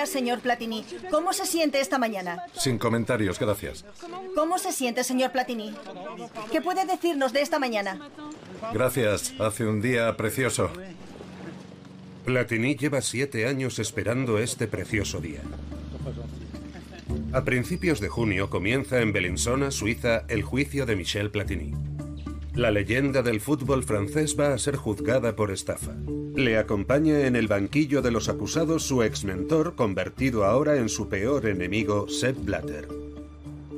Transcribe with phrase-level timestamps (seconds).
[0.00, 0.84] días, señor Platini.
[1.10, 2.44] ¿Cómo se siente esta mañana?
[2.54, 3.84] Sin comentarios, gracias.
[4.34, 5.74] ¿Cómo se siente, señor Platini?
[6.50, 8.08] ¿Qué puede decirnos de esta mañana?
[8.72, 9.34] Gracias.
[9.38, 10.70] Hace un día precioso.
[12.24, 15.42] Platini lleva siete años esperando este precioso día.
[17.32, 21.74] A principios de junio comienza en Bellinzona, Suiza, el juicio de Michel Platini.
[22.54, 25.94] La leyenda del fútbol francés va a ser juzgada por estafa.
[26.34, 31.46] Le acompaña en el banquillo de los acusados su ex-mentor, convertido ahora en su peor
[31.46, 32.88] enemigo, Sepp Blatter.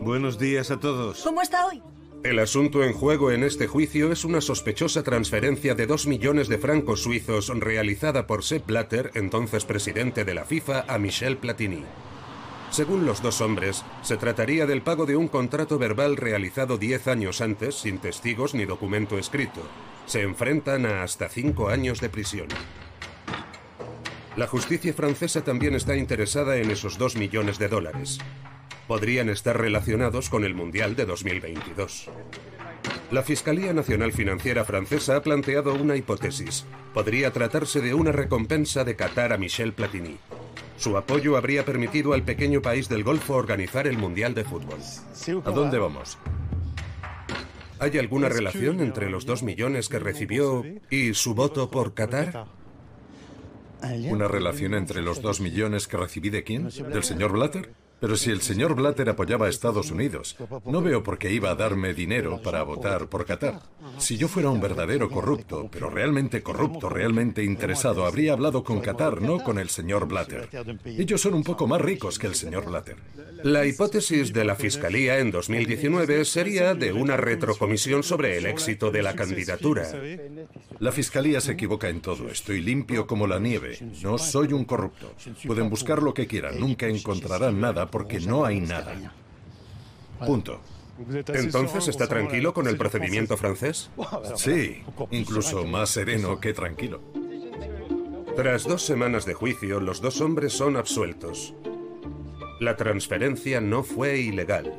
[0.01, 1.23] Buenos días a todos.
[1.23, 1.83] ¿Cómo está hoy?
[2.25, 6.57] El asunto en juego en este juicio es una sospechosa transferencia de 2 millones de
[6.57, 11.83] francos suizos realizada por Sepp Blatter, entonces presidente de la FIFA, a Michel Platini.
[12.73, 17.43] Según los dos hombres, se trataría del pago de un contrato verbal realizado 10 años
[17.43, 19.61] antes, sin testigos ni documento escrito.
[20.07, 22.49] Se enfrentan a hasta 5 años de prisión.
[24.39, 28.19] La justicia francesa también está interesada en esos 2 millones de dólares.
[28.89, 32.09] Podrían estar relacionados con el Mundial de 2022.
[33.11, 36.65] La Fiscalía Nacional Financiera Francesa ha planteado una hipótesis.
[36.95, 40.17] Podría tratarse de una recompensa de Qatar a Michel Platini.
[40.79, 44.79] Su apoyo habría permitido al pequeño país del Golfo organizar el Mundial de Fútbol.
[45.45, 46.17] ¿A dónde vamos?
[47.79, 52.47] ¿Hay alguna relación entre los dos millones que recibió y su voto por Qatar?
[54.09, 56.69] ¿Una relación entre los dos millones que recibí de quién?
[56.69, 57.75] ¿Del señor Blatter?
[58.03, 60.37] Pero si el señor Blatter apoyaba a Estados Unidos,
[60.67, 63.63] no veo por qué iba a darme dinero para votar por Qatar.
[63.99, 69.23] Si yo fuera un verdadero corrupto, pero realmente corrupto, realmente interesado, habría hablado con Qatar,
[69.23, 70.49] no con el señor Blatter.
[70.85, 72.97] Ellos son un poco más ricos que el señor Blatter.
[73.45, 79.03] La hipótesis de la Fiscalía en 2019 sería de una retrocomisión sobre el éxito de
[79.03, 79.87] la candidatura.
[80.81, 82.29] La Fiscalía se equivoca en todo.
[82.29, 83.79] Estoy limpio como la nieve.
[84.03, 85.15] No soy un corrupto.
[85.47, 86.59] Pueden buscar lo que quieran.
[86.59, 89.13] Nunca encontrarán nada porque no hay nada.
[90.27, 90.61] Punto.
[91.29, 93.91] ¿Entonces está tranquilo con el procedimiento francés?
[94.37, 97.01] Sí, incluso más sereno que tranquilo.
[98.35, 101.55] Tras dos semanas de juicio, los dos hombres son absueltos.
[102.61, 104.73] La transferencia no fue ilegal,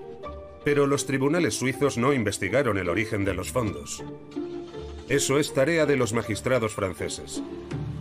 [0.65, 4.03] pero los tribunales suizos no investigaron el origen de los fondos.
[5.07, 7.43] Eso es tarea de los magistrados franceses.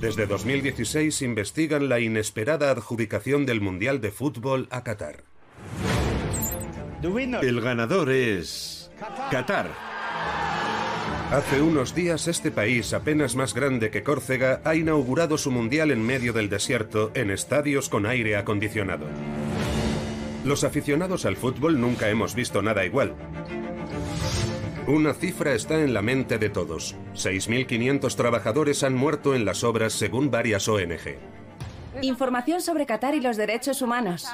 [0.02, 5.22] Desde 2016 investigan la inesperada adjudicación del Mundial de Fútbol a Qatar.
[7.40, 8.90] El ganador es
[9.30, 9.70] Qatar.
[11.30, 16.04] Hace unos días este país, apenas más grande que Córcega, ha inaugurado su Mundial en
[16.04, 19.06] medio del desierto, en estadios con aire acondicionado.
[20.44, 23.14] Los aficionados al fútbol nunca hemos visto nada igual.
[24.86, 26.96] Una cifra está en la mente de todos.
[27.14, 31.18] 6.500 trabajadores han muerto en las obras según varias ONG.
[32.00, 34.26] Información sobre Qatar y los derechos humanos.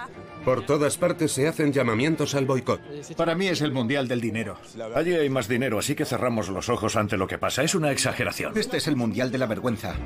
[0.46, 2.80] Por todas partes se hacen llamamientos al boicot.
[3.14, 4.56] Para mí es el mundial del dinero.
[4.94, 7.62] Allí hay más dinero, así que cerramos los ojos ante lo que pasa.
[7.62, 8.56] Es una exageración.
[8.56, 9.96] Este es el mundial de la vergüenza.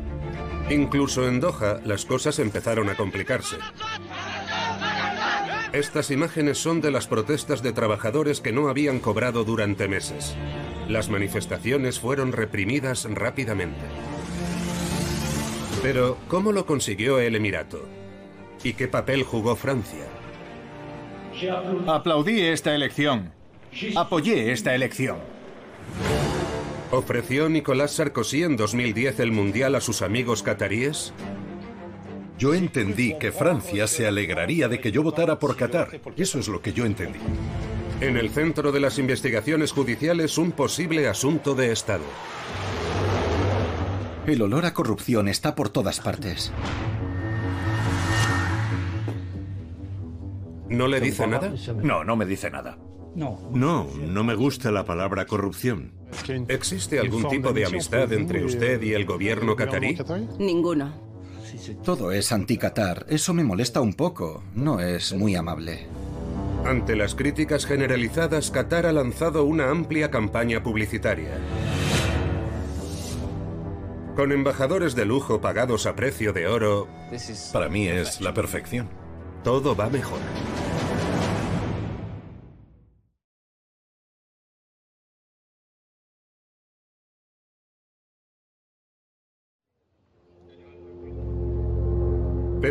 [0.70, 3.56] Incluso en Doha las cosas empezaron a complicarse.
[5.72, 10.36] Estas imágenes son de las protestas de trabajadores que no habían cobrado durante meses.
[10.86, 13.80] Las manifestaciones fueron reprimidas rápidamente.
[15.82, 17.88] Pero, ¿cómo lo consiguió el Emirato?
[18.62, 20.04] ¿Y qué papel jugó Francia?
[21.86, 23.32] Aplaudí esta elección.
[23.96, 25.16] Apoyé esta elección.
[26.90, 31.14] ¿Ofreció Nicolás Sarkozy en 2010 el Mundial a sus amigos cataríes?
[32.38, 36.00] Yo entendí que Francia se alegraría de que yo votara por Qatar.
[36.16, 37.18] Eso es lo que yo entendí.
[38.00, 42.04] En el centro de las investigaciones judiciales, un posible asunto de Estado.
[44.26, 46.52] El olor a corrupción está por todas partes.
[50.68, 51.52] ¿No le dice nada?
[51.82, 52.78] No, no me dice nada.
[53.14, 55.92] No, no me gusta la palabra corrupción.
[56.48, 59.98] ¿Existe algún tipo de amistad entre usted y el gobierno catarí?
[60.38, 61.01] Ninguno.
[61.84, 63.06] Todo es anti-Qatar.
[63.08, 64.42] Eso me molesta un poco.
[64.54, 65.86] No es muy amable.
[66.64, 71.32] Ante las críticas generalizadas, Qatar ha lanzado una amplia campaña publicitaria.
[74.16, 76.86] Con embajadores de lujo pagados a precio de oro,
[77.52, 78.88] Para mí es la perfección.
[79.42, 80.18] todo va mejor.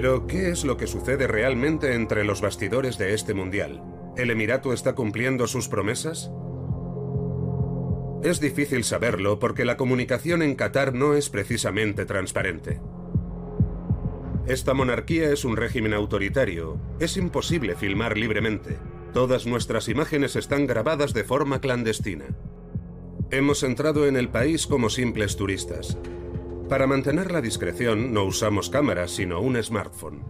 [0.01, 3.83] Pero, ¿qué es lo que sucede realmente entre los bastidores de este mundial?
[4.17, 6.31] ¿El Emirato está cumpliendo sus promesas?
[8.23, 12.81] Es difícil saberlo porque la comunicación en Qatar no es precisamente transparente.
[14.47, 16.79] Esta monarquía es un régimen autoritario.
[16.99, 18.79] Es imposible filmar libremente.
[19.13, 22.25] Todas nuestras imágenes están grabadas de forma clandestina.
[23.29, 25.95] Hemos entrado en el país como simples turistas.
[26.71, 30.23] Para mantener la discreción no usamos cámaras, sino un smartphone.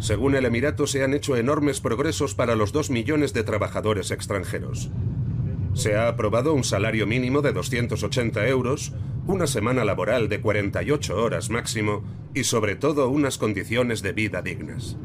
[0.00, 4.90] Según el Emirato se han hecho enormes progresos para los dos millones de trabajadores extranjeros.
[5.74, 8.92] Se ha aprobado un salario mínimo de 280 euros,
[9.28, 12.02] una semana laboral de 48 horas máximo
[12.34, 14.96] y sobre todo unas condiciones de vida dignas.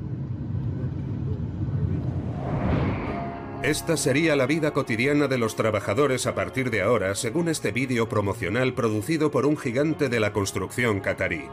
[3.68, 8.08] Esta sería la vida cotidiana de los trabajadores a partir de ahora, según este vídeo
[8.08, 11.50] promocional producido por un gigante de la construcción catarí.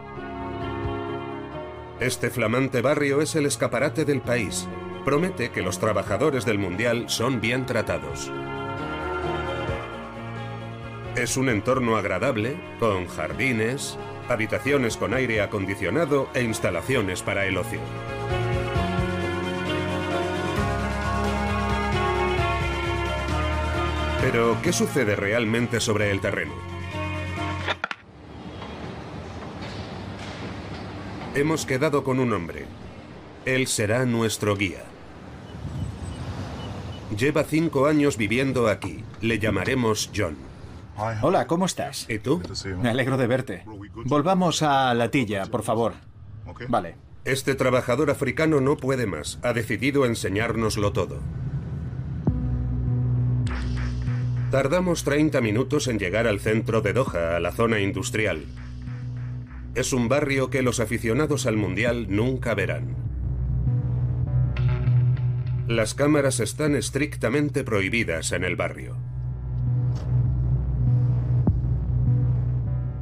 [1.99, 4.69] Este flamante barrio es el escaparate del país.
[5.05, 8.31] Promete que los trabajadores del Mundial son bien tratados.
[11.17, 17.81] Es un entorno agradable, con jardines, habitaciones con aire acondicionado e instalaciones para el ocio.
[24.25, 26.55] Pero, ¿qué sucede realmente sobre el terreno?
[31.35, 32.65] Hemos quedado con un hombre.
[33.45, 34.83] Él será nuestro guía.
[37.15, 39.05] Lleva cinco años viviendo aquí.
[39.21, 40.39] Le llamaremos John.
[41.21, 42.09] Hola, ¿cómo estás?
[42.09, 42.41] ¿Y tú?
[42.81, 43.67] Me alegro de verte.
[44.07, 45.93] Volvamos a la tilla, por favor.
[46.71, 46.97] Vale.
[47.27, 49.39] Este trabajador africano no puede más.
[49.43, 51.21] Ha decidido enseñárnoslo todo.
[54.55, 58.45] Tardamos 30 minutos en llegar al centro de Doha, a la zona industrial.
[59.75, 62.95] Es un barrio que los aficionados al Mundial nunca verán.
[65.67, 68.97] Las cámaras están estrictamente prohibidas en el barrio.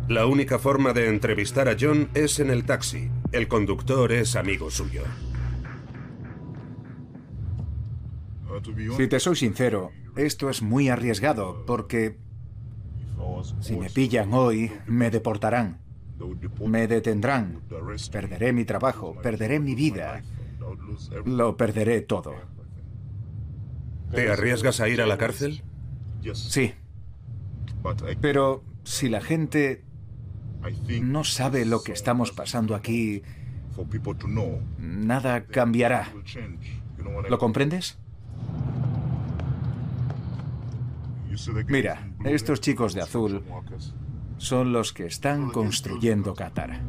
[0.09, 3.11] La única forma de entrevistar a John es en el taxi.
[3.31, 5.03] El conductor es amigo suyo.
[8.97, 12.19] Si te soy sincero, esto es muy arriesgado porque
[13.61, 15.79] si me pillan hoy, me deportarán.
[16.67, 17.61] Me detendrán.
[18.11, 20.23] Perderé mi trabajo, perderé mi vida.
[21.25, 22.35] Lo perderé todo.
[24.13, 25.63] ¿Te arriesgas a ir a la cárcel?
[26.35, 26.75] Sí.
[28.21, 29.83] Pero si la gente
[31.03, 33.23] no sabe lo que estamos pasando aquí,
[34.79, 36.13] nada cambiará.
[37.29, 37.99] ¿Lo comprendes?
[41.69, 43.43] Mira, estos chicos de azul
[44.39, 46.81] son los que están construyendo Qatar.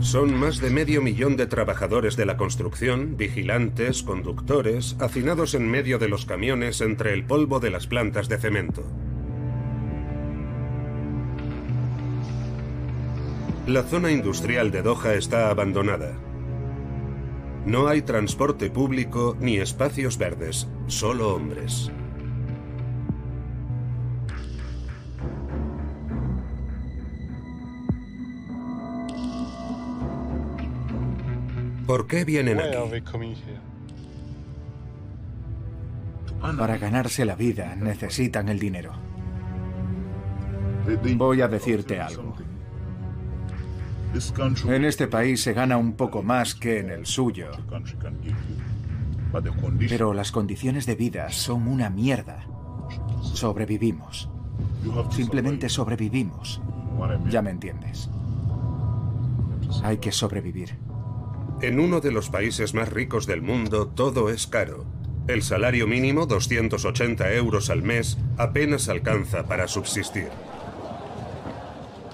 [0.00, 5.98] Son más de medio millón de trabajadores de la construcción, vigilantes, conductores, hacinados en medio
[5.98, 8.84] de los camiones entre el polvo de las plantas de cemento.
[13.66, 16.12] La zona industrial de Doha está abandonada.
[17.64, 21.90] No hay transporte público ni espacios verdes, solo hombres.
[31.86, 33.02] ¿Por qué vienen aquí?
[36.58, 38.92] Para ganarse la vida necesitan el dinero.
[41.16, 42.34] Voy a decirte algo.
[44.68, 47.50] En este país se gana un poco más que en el suyo.
[49.88, 52.46] Pero las condiciones de vida son una mierda.
[53.22, 54.28] Sobrevivimos.
[55.10, 56.60] Simplemente sobrevivimos.
[57.28, 58.08] Ya me entiendes.
[59.82, 60.83] Hay que sobrevivir.
[61.60, 64.84] En uno de los países más ricos del mundo todo es caro.
[65.26, 70.28] El salario mínimo, 280 euros al mes, apenas alcanza para subsistir.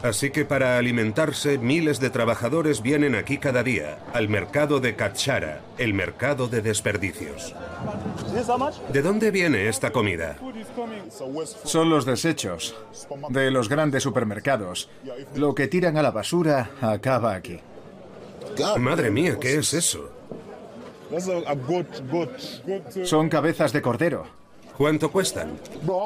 [0.03, 5.61] Así que para alimentarse, miles de trabajadores vienen aquí cada día, al mercado de Kachara,
[5.77, 7.55] el mercado de desperdicios.
[8.93, 10.39] ¿De dónde viene esta comida?
[11.65, 12.75] Son los desechos
[13.29, 14.89] de los grandes supermercados.
[15.35, 17.61] Lo que tiran a la basura acaba aquí.
[18.79, 20.11] Madre mía, ¿qué es eso?
[23.05, 24.27] Son cabezas de cordero.
[24.77, 25.59] ¿Cuánto cuestan?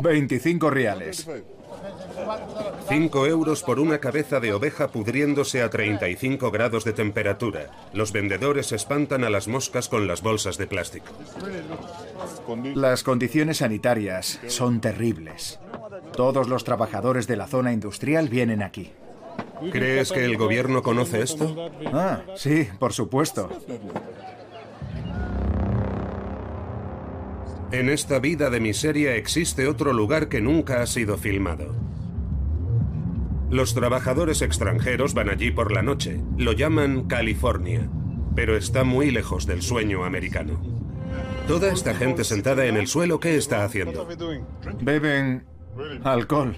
[0.03, 1.29] 25 reales.
[2.89, 7.71] 5 euros por una cabeza de oveja pudriéndose a 35 grados de temperatura.
[7.93, 11.13] Los vendedores espantan a las moscas con las bolsas de plástico.
[12.75, 15.61] Las condiciones sanitarias son terribles.
[16.17, 18.93] Todos los trabajadores de la zona industrial vienen aquí.
[19.71, 21.71] ¿Crees que el gobierno conoce esto?
[21.93, 23.49] Ah, sí, por supuesto.
[27.73, 31.75] En esta vida de miseria existe otro lugar que nunca ha sido filmado.
[33.51, 36.21] Los trabajadores extranjeros van allí por la noche.
[36.37, 37.89] Lo llaman California.
[38.35, 40.61] pero está muy lejos del sueño americano.
[41.47, 44.09] Toda esta gente sentada en el suelo, ¿qué está haciendo?
[44.81, 45.45] Beben
[46.03, 46.57] alcohol.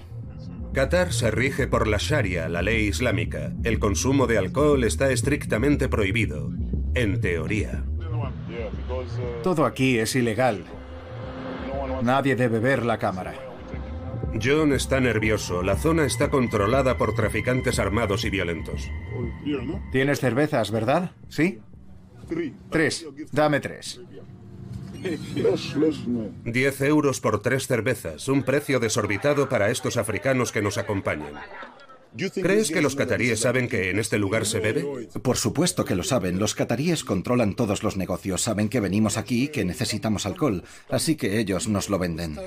[0.76, 3.50] Qatar se rige por la Sharia, la ley islámica.
[3.64, 6.50] El consumo de alcohol está estrictamente prohibido,
[6.94, 7.82] en teoría.
[9.42, 10.66] Todo aquí es ilegal.
[12.02, 13.32] Nadie debe ver la cámara.
[14.38, 15.62] John está nervioso.
[15.62, 18.90] La zona está controlada por traficantes armados y violentos.
[19.92, 21.12] Tienes cervezas, ¿verdad?
[21.30, 21.58] ¿Sí?
[22.68, 23.06] Tres.
[23.32, 23.98] Dame tres.
[26.44, 31.34] 10 euros por tres cervezas, un precio desorbitado para estos africanos que nos acompañan.
[32.16, 35.08] ¿Crees que los cataríes saben que en este lugar se bebe?
[35.22, 36.38] Por supuesto que lo saben.
[36.38, 38.42] Los cataríes controlan todos los negocios.
[38.42, 40.64] Saben que venimos aquí y que necesitamos alcohol.
[40.88, 42.38] Así que ellos nos lo venden.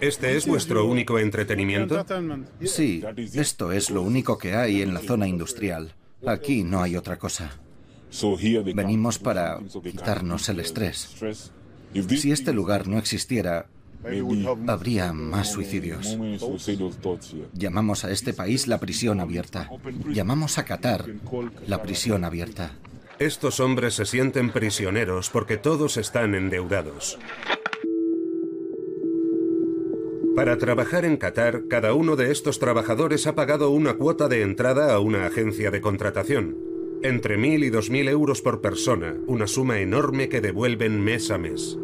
[0.00, 2.04] ¿Este es vuestro único entretenimiento?
[2.64, 3.02] Sí,
[3.34, 5.94] esto es lo único que hay en la zona industrial.
[6.26, 7.58] Aquí no hay otra cosa.
[8.74, 11.16] Venimos para quitarnos el estrés.
[11.94, 13.66] Si este lugar no existiera,
[14.66, 16.18] habría más suicidios.
[17.52, 19.70] Llamamos a este país la prisión abierta.
[20.08, 21.06] Llamamos a Qatar
[21.66, 22.72] la prisión abierta.
[23.18, 27.18] Estos hombres se sienten prisioneros porque todos están endeudados.
[30.36, 34.94] Para trabajar en Qatar, cada uno de estos trabajadores ha pagado una cuota de entrada
[34.94, 36.67] a una agencia de contratación.
[37.02, 41.38] Entre mil y dos mil euros por persona, una suma enorme que devuelven mes a
[41.38, 41.78] mes.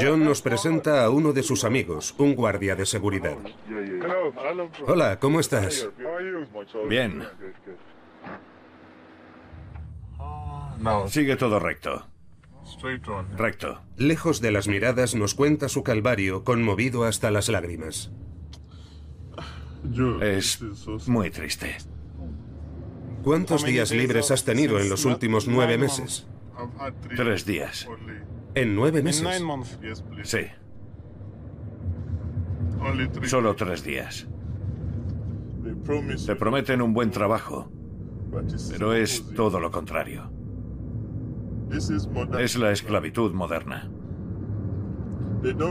[0.00, 3.36] John nos presenta a uno de sus amigos, un guardia de seguridad.
[4.86, 5.88] Hola, ¿cómo estás?
[6.88, 7.22] Bien.
[11.08, 12.06] Sigue todo recto.
[13.36, 13.80] Recto.
[13.96, 18.10] Lejos de las miradas nos cuenta su calvario, conmovido hasta las lágrimas.
[20.20, 20.60] Es
[21.08, 21.76] muy triste.
[23.22, 26.26] ¿Cuántos días libres has tenido en los últimos nueve meses?
[27.16, 27.88] Tres días.
[28.54, 29.26] ¿En nueve meses?
[30.22, 30.40] Sí.
[33.24, 34.26] Solo tres días.
[36.26, 37.70] Te prometen un buen trabajo,
[38.70, 40.32] pero es todo lo contrario.
[42.38, 43.90] Es la esclavitud moderna.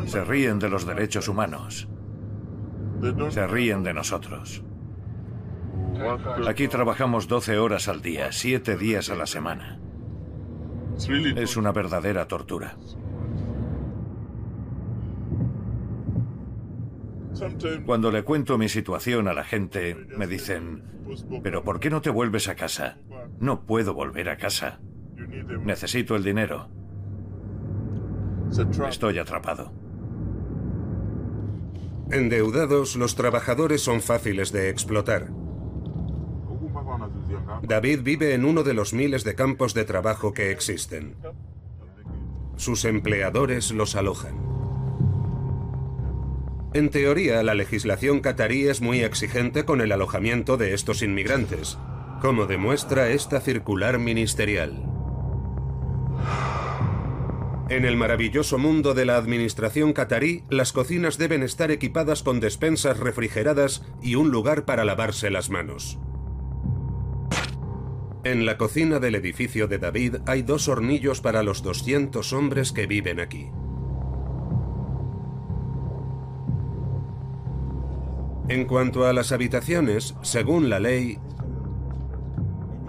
[0.05, 1.89] Se ríen de los derechos humanos.
[3.29, 4.63] Se ríen de nosotros.
[6.47, 9.79] Aquí trabajamos 12 horas al día, 7 días a la semana.
[11.35, 12.75] Es una verdadera tortura.
[17.85, 20.83] Cuando le cuento mi situación a la gente, me dicen,
[21.41, 22.97] pero ¿por qué no te vuelves a casa?
[23.39, 24.79] No puedo volver a casa.
[25.63, 26.69] Necesito el dinero.
[28.89, 29.71] Estoy atrapado.
[32.11, 35.27] Endeudados, los trabajadores son fáciles de explotar.
[37.61, 41.15] David vive en uno de los miles de campos de trabajo que existen.
[42.55, 44.49] Sus empleadores los alojan.
[46.73, 51.77] En teoría, la legislación catarí es muy exigente con el alojamiento de estos inmigrantes,
[52.21, 54.98] como demuestra esta circular ministerial.
[57.69, 62.97] En el maravilloso mundo de la administración catarí, las cocinas deben estar equipadas con despensas
[62.99, 65.99] refrigeradas y un lugar para lavarse las manos.
[68.23, 72.87] En la cocina del edificio de David hay dos hornillos para los 200 hombres que
[72.87, 73.51] viven aquí.
[78.49, 81.19] En cuanto a las habitaciones, según la ley,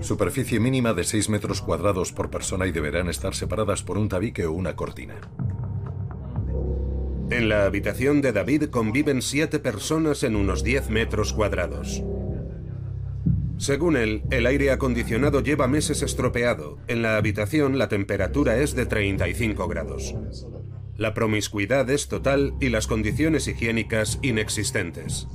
[0.00, 4.46] Superficie mínima de 6 metros cuadrados por persona y deberán estar separadas por un tabique
[4.46, 5.20] o una cortina.
[7.30, 12.02] En la habitación de David conviven siete personas en unos 10 metros cuadrados.
[13.56, 16.78] Según él, el aire acondicionado lleva meses estropeado.
[16.88, 20.14] En la habitación la temperatura es de 35 grados.
[20.96, 25.28] La promiscuidad es total y las condiciones higiénicas inexistentes.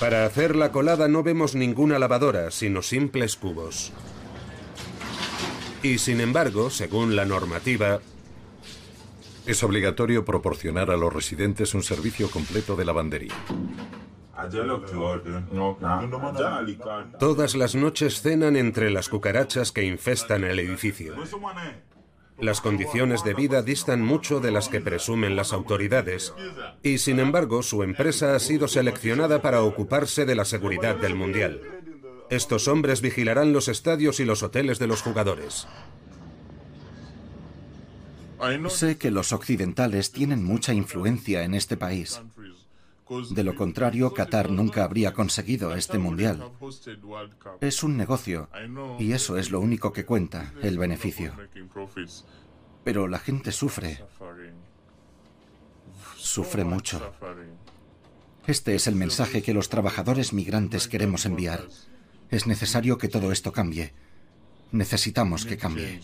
[0.00, 3.92] Para hacer la colada no vemos ninguna lavadora, sino simples cubos.
[5.82, 8.00] Y sin embargo, según la normativa,
[9.46, 13.32] Es obligatorio proporcionar a los residentes un servicio completo de lavandería.
[17.18, 21.14] todas las noches cenan entre las cucarachas que infestan el edificio.
[22.40, 26.32] Las condiciones de vida distan mucho de las que presumen las autoridades
[26.82, 31.60] y sin embargo su empresa ha sido seleccionada para ocuparse de la seguridad del Mundial.
[32.30, 35.66] Estos hombres vigilarán los estadios y los hoteles de los jugadores.
[38.68, 42.20] Sé que los occidentales tienen mucha influencia en este país.
[43.30, 46.50] De lo contrario, Qatar nunca habría conseguido este mundial.
[47.60, 48.48] Es un negocio
[48.98, 51.32] y eso es lo único que cuenta, el beneficio.
[52.84, 54.04] Pero la gente sufre.
[56.16, 57.12] Sufre mucho.
[58.46, 61.68] Este es el mensaje que los trabajadores migrantes queremos enviar.
[62.30, 63.92] Es necesario que todo esto cambie.
[64.72, 66.00] Necesitamos que cambie.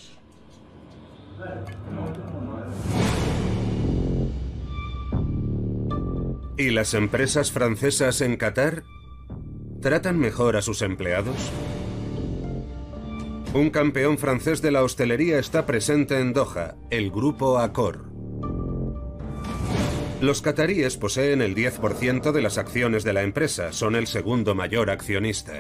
[6.56, 8.84] ¿Y las empresas francesas en Qatar
[9.82, 11.50] tratan mejor a sus empleados?
[13.54, 18.04] Un campeón francés de la hostelería está presente en Doha, el grupo Accor.
[20.20, 24.90] Los cataríes poseen el 10% de las acciones de la empresa, son el segundo mayor
[24.90, 25.54] accionista.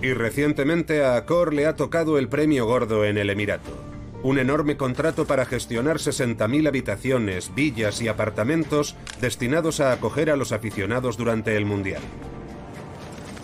[0.00, 3.89] Y recientemente a Accor le ha tocado el premio gordo en el Emirato.
[4.22, 10.52] Un enorme contrato para gestionar 60.000 habitaciones, villas y apartamentos destinados a acoger a los
[10.52, 12.02] aficionados durante el Mundial.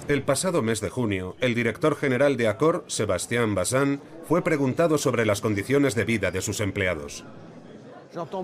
[0.06, 5.24] El pasado mes de junio, el director general de Accor, Sebastián Bazin, fue preguntado sobre
[5.24, 7.24] las condiciones de vida de sus empleados.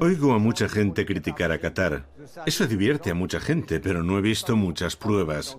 [0.00, 2.06] Oigo a mucha gente criticar a Qatar.
[2.46, 5.58] Eso divierte a mucha gente, pero no he visto muchas pruebas.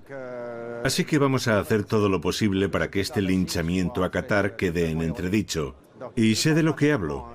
[0.84, 4.90] Así que vamos a hacer todo lo posible para que este linchamiento a Qatar quede
[4.90, 5.76] en entredicho.
[6.16, 7.34] Y sé de lo que hablo.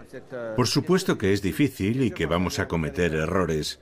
[0.56, 3.80] Por supuesto que es difícil y que vamos a cometer errores.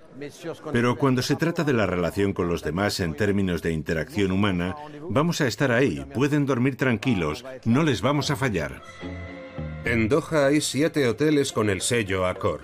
[0.73, 4.77] Pero cuando se trata de la relación con los demás en términos de interacción humana,
[5.09, 8.83] vamos a estar ahí, pueden dormir tranquilos, no les vamos a fallar.
[9.85, 12.63] En Doha hay siete hoteles con el sello Accor.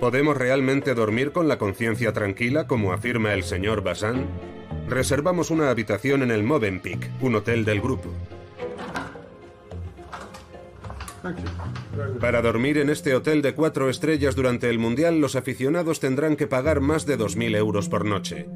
[0.00, 4.26] ¿Podemos realmente dormir con la conciencia tranquila, como afirma el señor Bazán?
[4.88, 8.10] Reservamos una habitación en el Movenpick, un hotel del grupo.
[12.20, 16.46] Para dormir en este hotel de cuatro estrellas durante el Mundial, los aficionados tendrán que
[16.46, 18.48] pagar más de 2.000 euros por noche.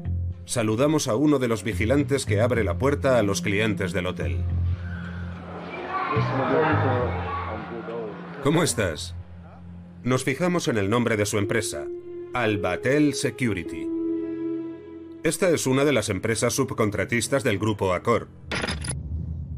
[0.45, 4.43] Saludamos a uno de los vigilantes que abre la puerta a los clientes del hotel.
[8.43, 9.15] ¿Cómo estás?
[10.03, 11.85] Nos fijamos en el nombre de su empresa,
[12.33, 13.87] Albatel Security.
[15.23, 18.27] Esta es una de las empresas subcontratistas del grupo Accor.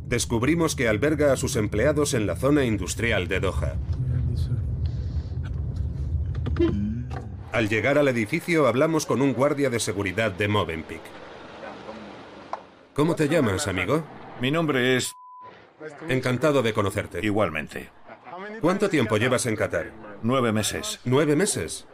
[0.08, 3.76] Descubrimos que alberga a sus empleados en la zona industrial de Doha.
[7.52, 11.02] Al llegar al edificio hablamos con un guardia de seguridad de Movenpick.
[12.94, 14.04] ¿Cómo te llamas, amigo?
[14.40, 15.14] Mi nombre es...
[16.08, 17.20] Encantado de conocerte.
[17.22, 17.90] Igualmente.
[18.62, 19.92] ¿Cuánto tiempo llevas en Qatar?
[20.24, 21.00] Nueve meses.
[21.04, 21.86] ¿Nueve meses?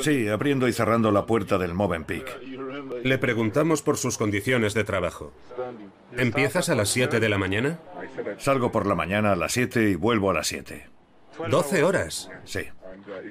[0.00, 2.26] Sí, abriendo y cerrando la puerta del Movenpick.
[3.02, 5.32] Le preguntamos por sus condiciones de trabajo.
[6.16, 7.78] ¿Empiezas a las 7 de la mañana?
[8.38, 10.88] Salgo por la mañana a las 7 y vuelvo a las 7.
[11.38, 12.30] ¿12 horas?
[12.44, 12.60] Sí.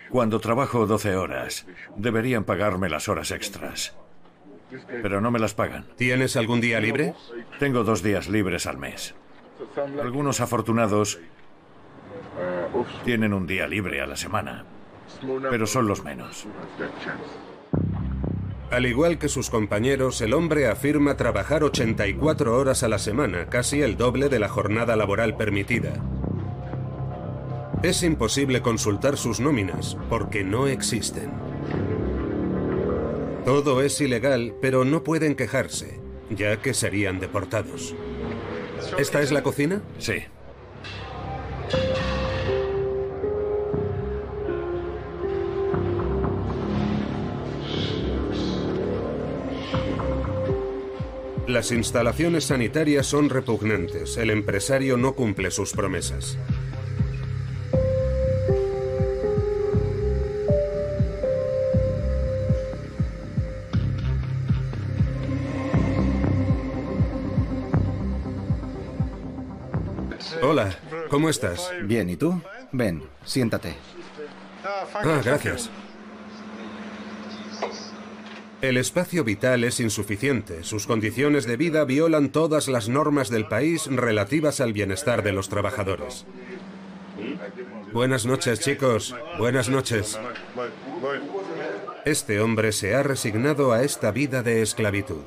[0.10, 3.96] Cuando trabajo 12 horas, deberían pagarme las horas extras.
[4.88, 5.86] Pero no me las pagan.
[5.96, 7.14] ¿Tienes algún día libre?
[7.60, 9.16] Tengo dos días libres al mes.
[10.02, 11.20] Algunos afortunados
[13.06, 14.66] tienen un día libre a la semana,
[15.50, 16.48] pero son los menos.
[18.72, 23.82] Al igual que sus compañeros, el hombre afirma trabajar 84 horas a la semana, casi
[23.82, 25.94] el doble de la jornada laboral permitida.
[27.84, 31.30] Es imposible consultar sus nóminas, porque no existen.
[33.46, 37.94] Todo es ilegal, pero no pueden quejarse, ya que serían deportados.
[38.98, 39.82] ¿Esta es la cocina?
[40.00, 40.24] Sí.
[51.54, 54.18] Las instalaciones sanitarias son repugnantes.
[54.18, 56.36] El empresario no cumple sus promesas.
[70.42, 70.76] Hola,
[71.12, 71.72] ¿cómo estás?
[71.84, 72.42] Bien, ¿y tú?
[72.72, 73.76] Ven, siéntate.
[74.66, 75.70] Ah, gracias.
[78.64, 80.64] El espacio vital es insuficiente.
[80.64, 85.50] Sus condiciones de vida violan todas las normas del país relativas al bienestar de los
[85.50, 86.26] trabajadores.
[87.92, 89.14] Buenas noches, chicos.
[89.38, 90.18] Buenas noches.
[92.06, 95.24] Este hombre se ha resignado a esta vida de esclavitud.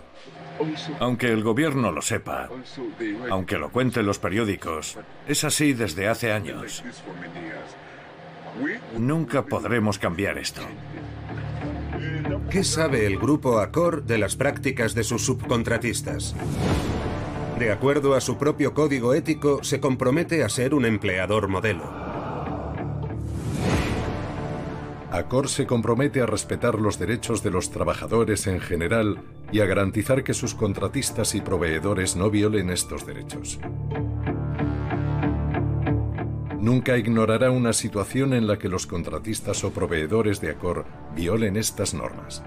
[0.98, 2.48] Aunque el gobierno lo sepa,
[3.28, 4.96] aunque lo cuenten los periódicos,
[5.28, 6.82] es así desde hace años.
[8.96, 10.62] Nunca podremos cambiar esto.
[12.50, 16.34] ¿Qué sabe el grupo Accor de las prácticas de sus subcontratistas?
[17.58, 21.84] De acuerdo a su propio código ético, se compromete a ser un empleador modelo.
[25.10, 29.18] Accor se compromete a respetar los derechos de los trabajadores en general
[29.50, 33.58] y a garantizar que sus contratistas y proveedores no violen estos derechos.
[36.66, 41.94] Nunca ignorará una situación en la que los contratistas o proveedores de Accor violen estas
[41.94, 42.42] normas.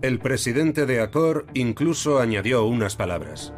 [0.00, 3.54] El presidente de Accor incluso añadió unas palabras.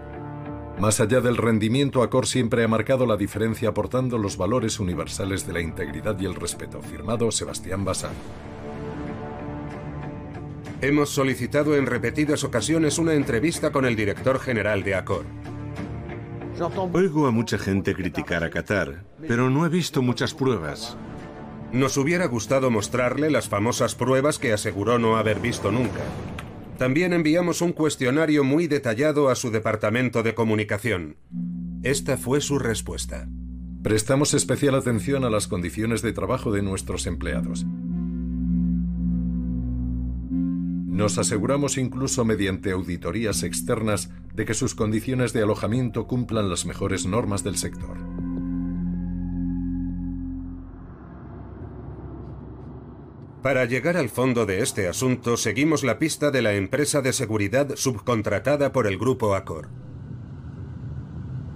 [0.79, 5.55] Más allá del rendimiento, Accor siempre ha marcado la diferencia aportando los valores universales de
[5.55, 6.83] la integridad y el respeto.
[6.83, 8.13] Firmado Sebastián Basán.
[10.83, 15.25] Hemos solicitado en repetidas ocasiones una entrevista con el director general de Accor.
[16.93, 20.97] Oigo a mucha gente criticar a Qatar, pero no he visto muchas pruebas.
[21.73, 26.03] Nos hubiera gustado mostrarle las famosas pruebas que aseguró no haber visto nunca.
[26.79, 31.17] También enviamos un cuestionario muy detallado a su departamento de comunicación.
[31.83, 33.29] Esta fue su respuesta.
[33.83, 37.67] Prestamos especial atención a las condiciones de trabajo de nuestros empleados.
[40.95, 47.05] Nos aseguramos incluso mediante auditorías externas de que sus condiciones de alojamiento cumplan las mejores
[47.05, 47.99] normas del sector.
[53.43, 57.75] Para llegar al fondo de este asunto, seguimos la pista de la empresa de seguridad
[57.75, 59.71] subcontratada por el grupo Accor.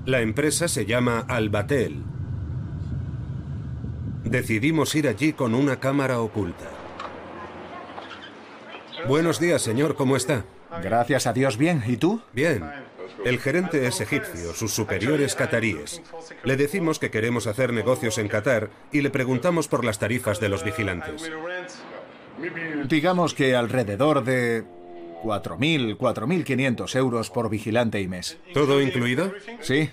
[0.05, 2.03] La empresa se llama Albatel.
[4.25, 6.78] Decidimos ir allí con una cámara oculta.
[9.07, 10.45] Buenos días, señor, ¿cómo está?
[10.83, 11.83] Gracias a Dios, bien.
[11.87, 12.21] ¿Y tú?
[12.33, 12.65] Bien.
[13.25, 16.03] El gerente es egipcio, sus superiores cataríes.
[16.45, 20.49] Le decimos que queremos hacer negocios en Qatar y le preguntamos por las tarifas de
[20.49, 21.31] los vigilantes.
[22.89, 24.65] Digamos que alrededor de
[25.23, 28.39] 4.000, 4.500 euros por vigilante y mes.
[28.55, 29.33] ¿Todo incluido?
[29.61, 29.91] Sí.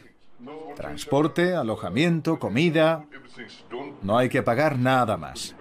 [0.75, 3.05] Transporte, alojamiento, comida.
[4.03, 5.55] No hay que pagar nada más.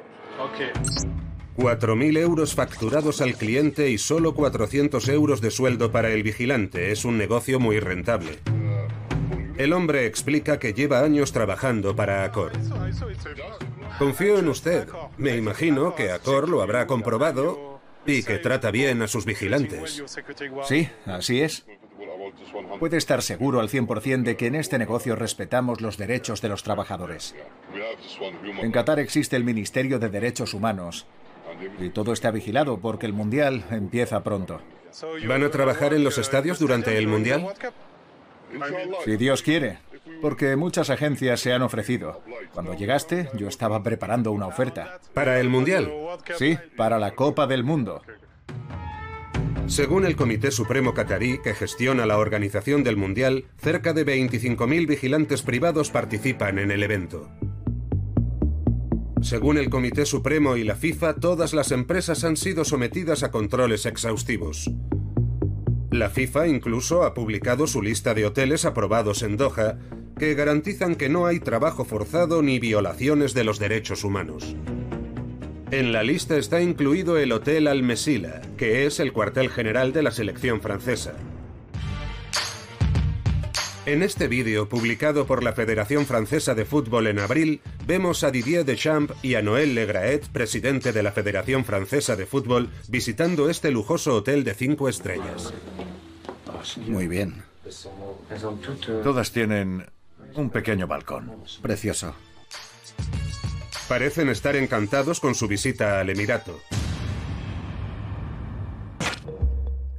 [1.57, 6.91] 4.000 euros facturados al cliente y solo 400 euros de sueldo para el vigilante.
[6.91, 8.39] Es un negocio muy rentable.
[9.57, 12.53] El hombre explica que lleva años trabajando para Accor.
[14.01, 14.89] Confío en usted.
[15.17, 20.03] Me imagino que Accor lo habrá comprobado y que trata bien a sus vigilantes.
[20.65, 21.67] Sí, así es.
[22.81, 26.65] Puede estar seguro al 100% de que en este negocio respetamos los derechos de los
[26.65, 27.37] trabajadores.
[28.61, 31.07] En Qatar existe el Ministerio de Derechos Humanos
[31.79, 34.61] y todo está vigilado porque el Mundial empieza pronto.
[35.27, 37.47] ¿Van a trabajar en los estadios durante el Mundial?
[39.05, 39.79] Si Dios quiere,
[40.21, 42.23] porque muchas agencias se han ofrecido.
[42.53, 45.01] Cuando llegaste, yo estaba preparando una oferta.
[45.13, 45.93] ¿Para el Mundial?
[46.37, 48.03] Sí, para la Copa del Mundo.
[49.67, 55.43] Según el Comité Supremo Qatarí, que gestiona la organización del Mundial, cerca de 25.000 vigilantes
[55.43, 57.31] privados participan en el evento.
[59.25, 63.87] Según el Comité Supremo y la FIFA, todas las empresas han sido sometidas a controles
[63.87, 64.71] exhaustivos.
[65.91, 69.79] La FIFA incluso ha publicado su lista de hoteles aprobados en Doha
[70.19, 74.57] que garantizan que no hay trabajo forzado ni violaciones de los derechos humanos.
[75.71, 80.11] En la lista está incluido el Hotel Al-Mesila, que es el cuartel general de la
[80.11, 81.15] selección francesa.
[83.87, 88.65] En este vídeo, publicado por la Federación Francesa de Fútbol en abril, vemos a Didier
[88.65, 94.15] Deschamps y a Noël Legraet, presidente de la Federación Francesa de Fútbol, visitando este lujoso
[94.15, 95.53] hotel de cinco estrellas.
[96.87, 97.43] Muy bien.
[99.03, 99.85] Todas tienen
[100.35, 101.31] un pequeño balcón.
[101.61, 102.15] Precioso.
[103.87, 106.59] Parecen estar encantados con su visita al Emirato.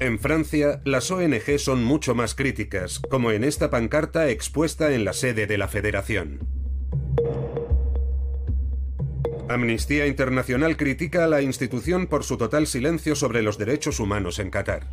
[0.06, 5.14] En Francia, las ONG son mucho más críticas, como en esta pancarta expuesta en la
[5.14, 6.48] sede de la Federación.
[9.50, 14.52] Amnistía Internacional critica a la institución por su total silencio sobre los derechos humanos en
[14.52, 14.86] Qatar.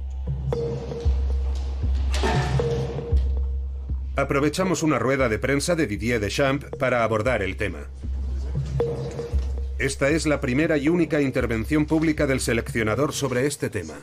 [4.16, 7.80] Aprovechamos una rueda de prensa de Didier Deschamps para abordar el tema.
[9.78, 13.96] Esta es la primera y única intervención pública del seleccionador sobre este tema.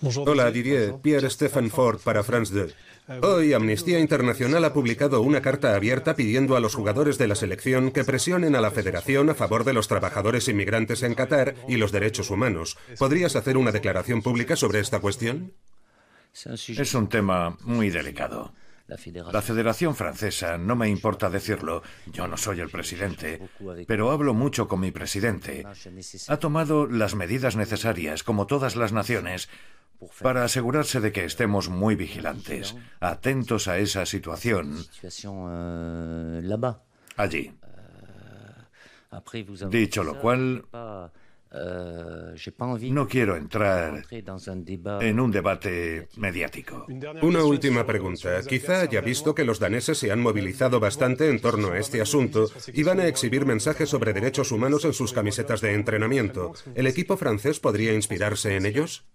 [0.00, 3.22] Hola Didier, Pierre Stephen Ford para France 2.
[3.22, 7.90] Hoy Amnistía Internacional ha publicado una carta abierta pidiendo a los jugadores de la selección
[7.90, 11.90] que presionen a la federación a favor de los trabajadores inmigrantes en Qatar y los
[11.90, 12.78] derechos humanos.
[12.98, 15.52] ¿Podrías hacer una declaración pública sobre esta cuestión?
[16.44, 18.52] Es un tema muy delicado.
[19.32, 23.38] La Federación Francesa, no me importa decirlo, yo no soy el presidente,
[23.86, 25.66] pero hablo mucho con mi presidente.
[26.28, 29.50] Ha tomado las medidas necesarias, como todas las naciones,
[30.22, 34.76] para asegurarse de que estemos muy vigilantes, atentos a esa situación
[37.16, 37.52] allí.
[39.70, 40.64] Dicho lo cual,
[42.90, 44.04] no quiero entrar
[45.00, 46.86] en un debate mediático.
[47.22, 48.40] Una última pregunta.
[48.46, 52.50] Quizá haya visto que los daneses se han movilizado bastante en torno a este asunto
[52.72, 56.52] y van a exhibir mensajes sobre derechos humanos en sus camisetas de entrenamiento.
[56.74, 59.06] ¿El equipo francés podría inspirarse en ellos?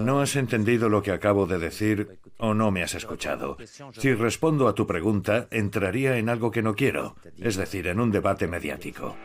[0.00, 3.56] No has entendido lo que acabo de decir o no me has escuchado.
[3.92, 8.10] Si respondo a tu pregunta, entraría en algo que no quiero, es decir, en un
[8.10, 9.16] debate mediático.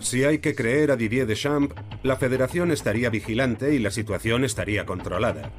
[0.00, 4.84] Si hay que creer a Didier Deschamps, la federación estaría vigilante y la situación estaría
[4.84, 5.50] controlada.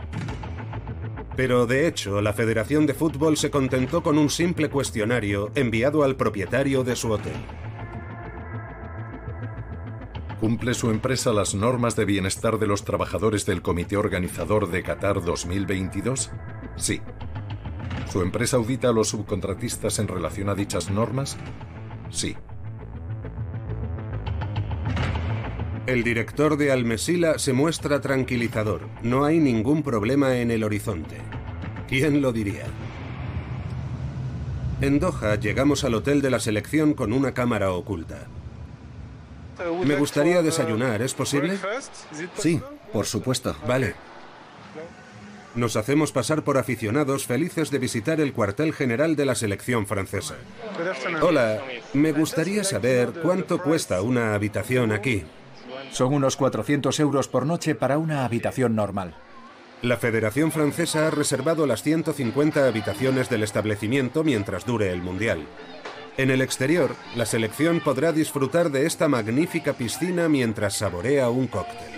[1.36, 6.16] Pero de hecho, la Federación de Fútbol se contentó con un simple cuestionario enviado al
[6.16, 7.34] propietario de su hotel.
[10.46, 15.24] ¿Cumple su empresa las normas de bienestar de los trabajadores del comité organizador de Qatar
[15.24, 16.30] 2022?
[16.76, 17.02] Sí.
[18.12, 21.36] ¿Su empresa audita a los subcontratistas en relación a dichas normas?
[22.12, 22.38] Sí.
[25.88, 28.82] El director de Almesila se muestra tranquilizador.
[29.02, 31.18] No hay ningún problema en el horizonte.
[31.88, 32.68] ¿Quién lo diría?
[34.80, 38.28] En Doha llegamos al hotel de la selección con una cámara oculta.
[39.84, 41.58] Me gustaría desayunar, ¿es posible?
[42.38, 43.56] Sí, por supuesto.
[43.68, 43.96] Vale.
[45.56, 50.36] Nos hacemos pasar por aficionados felices de visitar el cuartel general de la selección francesa.
[51.22, 51.62] Hola,
[51.94, 55.24] me gustaría saber cuánto cuesta una habitación aquí.
[55.92, 59.16] Son unos 400 euros por noche para una habitación normal.
[59.82, 65.46] La Federación Francesa ha reservado las 150 habitaciones del establecimiento mientras dure el Mundial.
[66.18, 71.92] En el exterior, la selección podrá disfrutar de esta magnífica piscina mientras saborea un cóctel.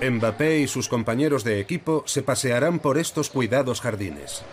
[0.00, 4.44] Mbappé y sus compañeros de equipo se pasearán por estos cuidados jardines.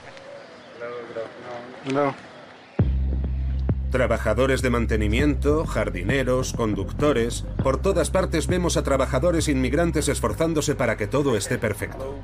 [3.91, 7.45] Trabajadores de mantenimiento, jardineros, conductores.
[7.63, 12.19] Por todas partes vemos a trabajadores inmigrantes esforzándose para que todo esté perfecto.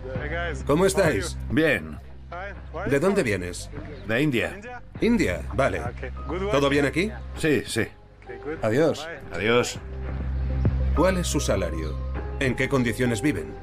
[0.66, 1.38] ¿Cómo estáis?
[1.50, 2.00] Bien.
[2.90, 3.70] ¿De dónde vienes?
[4.08, 4.82] De India.
[5.02, 5.82] India, vale.
[6.52, 7.12] ¿Todo bien aquí?
[7.38, 7.84] Sí, sí.
[8.62, 9.08] Adiós.
[9.34, 9.80] Adiós.
[10.96, 11.98] ¿Cuál es su salario?
[12.40, 13.54] ¿En qué condiciones viven?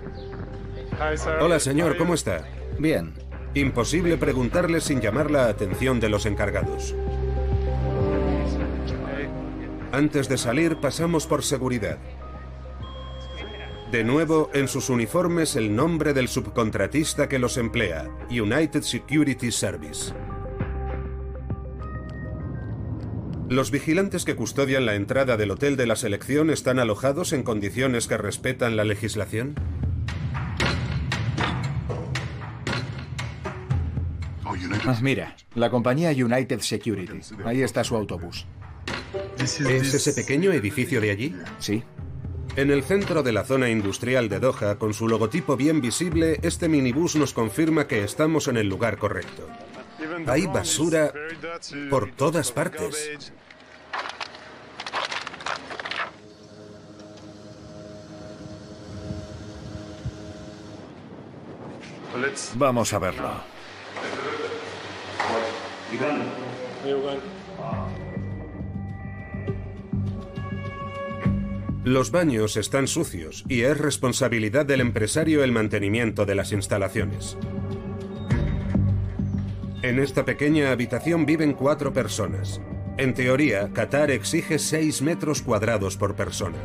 [1.40, 2.44] Hola, señor, ¿cómo está?
[2.78, 3.14] Bien.
[3.54, 6.94] Imposible preguntarle sin llamar la atención de los encargados.
[9.92, 11.98] Antes de salir pasamos por seguridad.
[13.90, 20.12] De nuevo en sus uniformes el nombre del subcontratista que los emplea, United Security Service.
[23.48, 28.08] Los vigilantes que custodian la entrada del hotel de la selección están alojados en condiciones
[28.08, 29.54] que respetan la legislación.
[34.84, 37.20] Ah, mira, la compañía United Security.
[37.44, 38.46] Ahí está su autobús.
[39.38, 41.36] ¿Es ese pequeño edificio de allí?
[41.60, 41.84] Sí.
[42.56, 46.70] En el centro de la zona industrial de Doha, con su logotipo bien visible, este
[46.70, 49.46] minibús nos confirma que estamos en el lugar correcto.
[50.26, 51.12] Hay basura
[51.90, 53.30] por todas partes.
[62.54, 63.30] Vamos a verlo.
[71.86, 77.38] Los baños están sucios y es responsabilidad del empresario el mantenimiento de las instalaciones.
[79.82, 82.60] En esta pequeña habitación viven cuatro personas.
[82.96, 86.58] En teoría, Qatar exige 6 metros cuadrados por persona.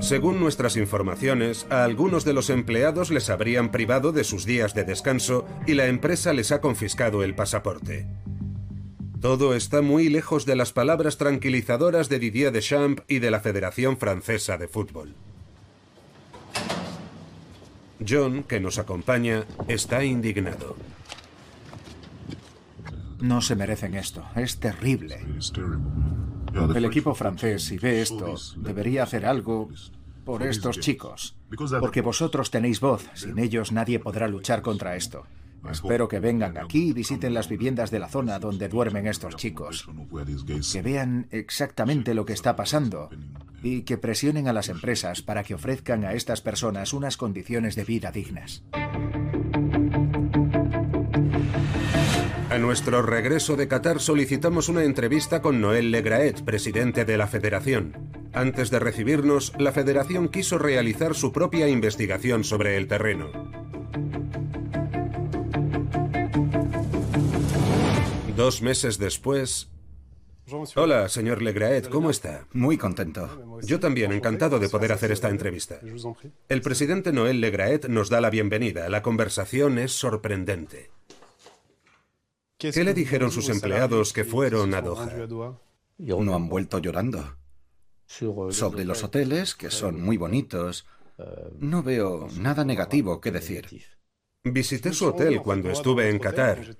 [0.00, 4.84] Según nuestras informaciones, a algunos de los empleados les habrían privado de sus días de
[4.84, 8.06] descanso y la empresa les ha confiscado el pasaporte.
[9.22, 13.96] Todo está muy lejos de las palabras tranquilizadoras de Didier Deschamps y de la Federación
[13.96, 15.14] Francesa de Fútbol.
[18.04, 20.74] John, que nos acompaña, está indignado.
[23.20, 24.24] No se merecen esto.
[24.34, 25.24] Es terrible.
[26.74, 29.68] El equipo francés, si ve esto, debería hacer algo
[30.24, 31.36] por estos chicos.
[31.78, 33.08] Porque vosotros tenéis voz.
[33.14, 35.28] Sin ellos nadie podrá luchar contra esto.
[35.70, 39.88] Espero que vengan aquí y visiten las viviendas de la zona donde duermen estos chicos.
[40.72, 43.10] Que vean exactamente lo que está pasando
[43.62, 47.84] y que presionen a las empresas para que ofrezcan a estas personas unas condiciones de
[47.84, 48.64] vida dignas.
[52.50, 57.96] A nuestro regreso de Qatar solicitamos una entrevista con Noel Legraet, presidente de la federación.
[58.34, 63.30] Antes de recibirnos, la federación quiso realizar su propia investigación sobre el terreno.
[68.36, 69.68] Dos meses después...
[70.74, 72.46] Hola, señor Legraet, ¿cómo está?
[72.52, 73.60] Muy contento.
[73.62, 75.80] Yo también, encantado de poder hacer esta entrevista.
[76.48, 78.88] El presidente Noel Legraet nos da la bienvenida.
[78.88, 80.90] La conversación es sorprendente.
[82.58, 85.28] ¿Qué le dijeron sus empleados que fueron a Doha?
[85.98, 87.36] No han vuelto llorando.
[88.06, 90.86] Sobre los hoteles, que son muy bonitos,
[91.58, 93.68] no veo nada negativo que decir.
[94.44, 96.76] Visité su hotel cuando estuve en Qatar.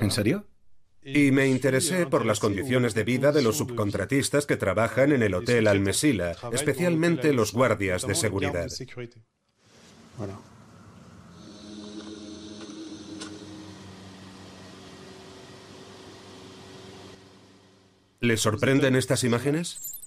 [0.00, 0.46] ¿En serio?
[1.04, 5.34] Y me interesé por las condiciones de vida de los subcontratistas que trabajan en el
[5.34, 8.68] Hotel Al Mesila, especialmente los guardias de seguridad.
[18.20, 20.01] ¿Le sorprenden estas imágenes?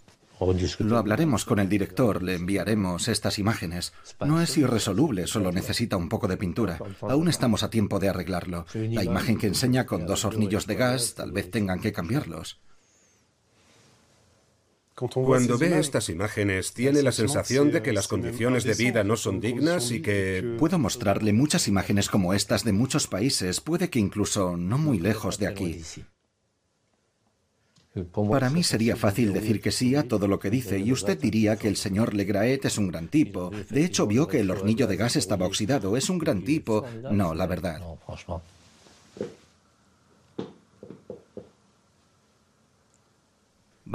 [0.80, 3.93] Lo hablaremos con el director, le enviaremos estas imágenes.
[4.26, 6.80] No es irresoluble, solo necesita un poco de pintura.
[7.02, 8.65] Aún estamos a tiempo de arreglarlo.
[8.74, 12.60] La imagen que enseña con dos hornillos de gas, tal vez tengan que cambiarlos.
[14.95, 19.41] Cuando ve estas imágenes, tiene la sensación de que las condiciones de vida no son
[19.41, 20.56] dignas y que...
[20.58, 25.38] Puedo mostrarle muchas imágenes como estas de muchos países, puede que incluso no muy lejos
[25.38, 25.82] de aquí.
[28.29, 31.55] Para mí sería fácil decir que sí a todo lo que dice y usted diría
[31.55, 33.51] que el señor Legraet es un gran tipo.
[33.69, 35.95] De hecho, vio que el hornillo de gas estaba oxidado.
[35.95, 36.86] Es un gran tipo.
[37.12, 37.81] No, la verdad.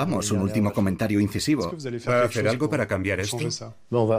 [0.01, 1.77] Vamos, un último comentario incisivo.
[2.09, 3.37] ¿Va a hacer algo para cambiar esto?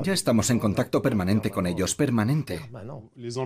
[0.03, 2.61] Ya estamos en contacto permanente con ellos, permanente.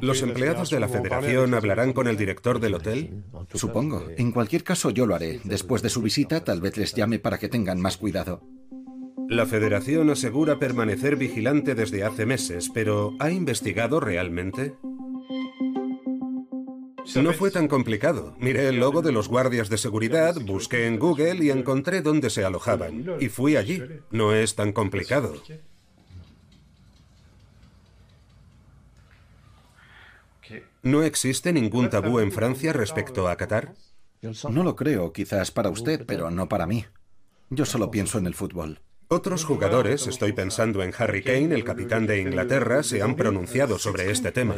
[0.01, 3.23] ¿Los empleados de la federación hablarán con el director del hotel?
[3.53, 4.03] Supongo.
[4.17, 5.39] En cualquier caso, yo lo haré.
[5.45, 8.41] Después de su visita, tal vez les llame para que tengan más cuidado.
[9.29, 14.75] La federación asegura permanecer vigilante desde hace meses, pero ¿ha investigado realmente?
[17.15, 18.35] No fue tan complicado.
[18.39, 22.43] Miré el logo de los guardias de seguridad, busqué en Google y encontré dónde se
[22.43, 23.05] alojaban.
[23.19, 23.81] Y fui allí.
[24.11, 25.33] No es tan complicado.
[30.83, 33.73] ¿No existe ningún tabú en Francia respecto a Qatar?
[34.49, 36.85] No lo creo, quizás para usted, pero no para mí.
[37.49, 38.81] Yo solo pienso en el fútbol.
[39.07, 44.09] Otros jugadores, estoy pensando en Harry Kane, el capitán de Inglaterra, se han pronunciado sobre
[44.09, 44.55] este tema.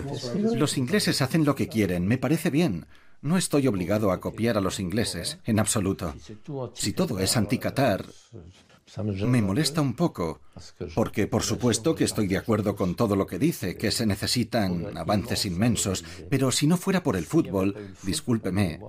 [0.55, 2.86] Los ingleses hacen lo que quieren, me parece bien.
[3.21, 6.13] No estoy obligado a copiar a los ingleses, en absoluto.
[6.73, 8.05] Si todo es anti-Qatar,
[9.03, 10.39] me molesta un poco,
[10.95, 14.97] porque por supuesto que estoy de acuerdo con todo lo que dice, que se necesitan
[14.97, 18.79] avances inmensos, pero si no fuera por el fútbol, discúlpeme,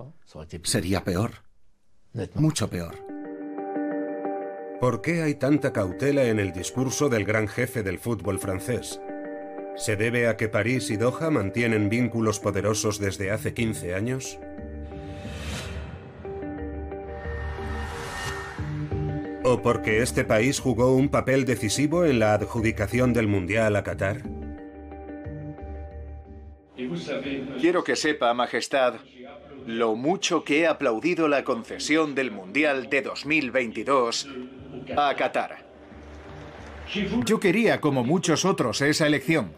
[0.63, 1.31] sería peor,
[2.35, 3.18] mucho peor.
[4.79, 9.01] ¿Por qué hay tanta cautela en el discurso del gran jefe del fútbol francés?
[9.75, 14.39] ¿Se debe a que París y Doha mantienen vínculos poderosos desde hace 15 años?
[19.43, 24.21] ¿O porque este país jugó un papel decisivo en la adjudicación del Mundial a Qatar?
[27.59, 28.95] Quiero que sepa, Majestad,
[29.69, 34.27] lo mucho que he aplaudido la concesión del Mundial de 2022
[34.97, 35.63] a Qatar.
[37.23, 39.51] Yo quería, como muchos otros, esa elección.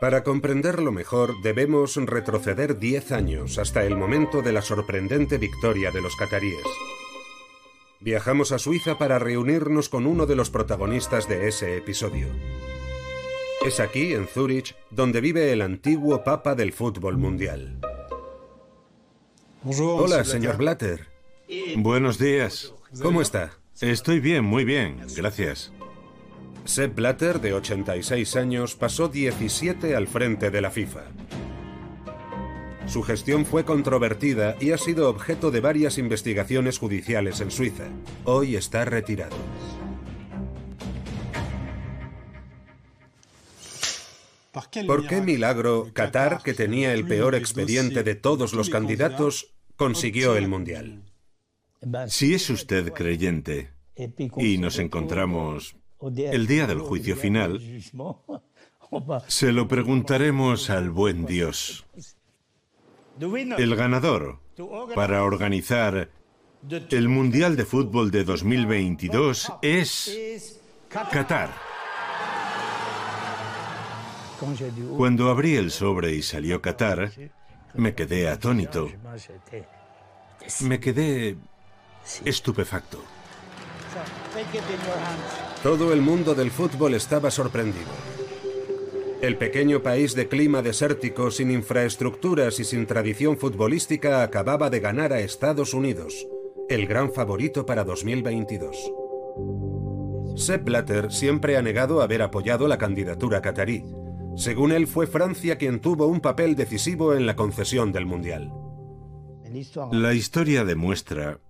[0.00, 6.02] Para comprenderlo mejor, debemos retroceder 10 años hasta el momento de la sorprendente victoria de
[6.02, 6.62] los cataríes.
[7.98, 12.28] Viajamos a Suiza para reunirnos con uno de los protagonistas de ese episodio.
[13.68, 17.78] Es aquí, en Zúrich, donde vive el antiguo papa del fútbol mundial.
[19.62, 21.06] Hola, señor Blatter.
[21.76, 22.72] Buenos días.
[23.02, 23.58] ¿Cómo está?
[23.78, 25.70] Estoy bien, muy bien, gracias.
[26.64, 31.02] Sepp Blatter, de 86 años, pasó 17 al frente de la FIFA.
[32.86, 37.84] Su gestión fue controvertida y ha sido objeto de varias investigaciones judiciales en Suiza.
[38.24, 39.36] Hoy está retirado.
[44.86, 50.48] ¿Por qué milagro Qatar, que tenía el peor expediente de todos los candidatos, consiguió el
[50.48, 51.04] Mundial?
[52.08, 53.70] Si es usted creyente
[54.36, 55.76] y nos encontramos
[56.16, 57.60] el día del juicio final,
[59.28, 61.86] se lo preguntaremos al buen Dios.
[63.20, 64.40] El ganador
[64.94, 66.10] para organizar
[66.90, 71.67] el Mundial de Fútbol de 2022 es Qatar.
[74.96, 77.10] Cuando abrí el sobre y salió Qatar,
[77.74, 78.90] me quedé atónito.
[80.60, 81.36] Me quedé
[82.24, 83.02] estupefacto.
[85.62, 87.88] Todo el mundo del fútbol estaba sorprendido.
[89.20, 95.12] El pequeño país de clima desértico, sin infraestructuras y sin tradición futbolística, acababa de ganar
[95.12, 96.28] a Estados Unidos,
[96.68, 98.92] el gran favorito para 2022.
[100.36, 103.82] Sepp Blatter siempre ha negado haber apoyado la candidatura catarí.
[104.38, 108.52] Según él, fue Francia quien tuvo un papel decisivo en la concesión del Mundial.
[109.90, 111.40] La historia demuestra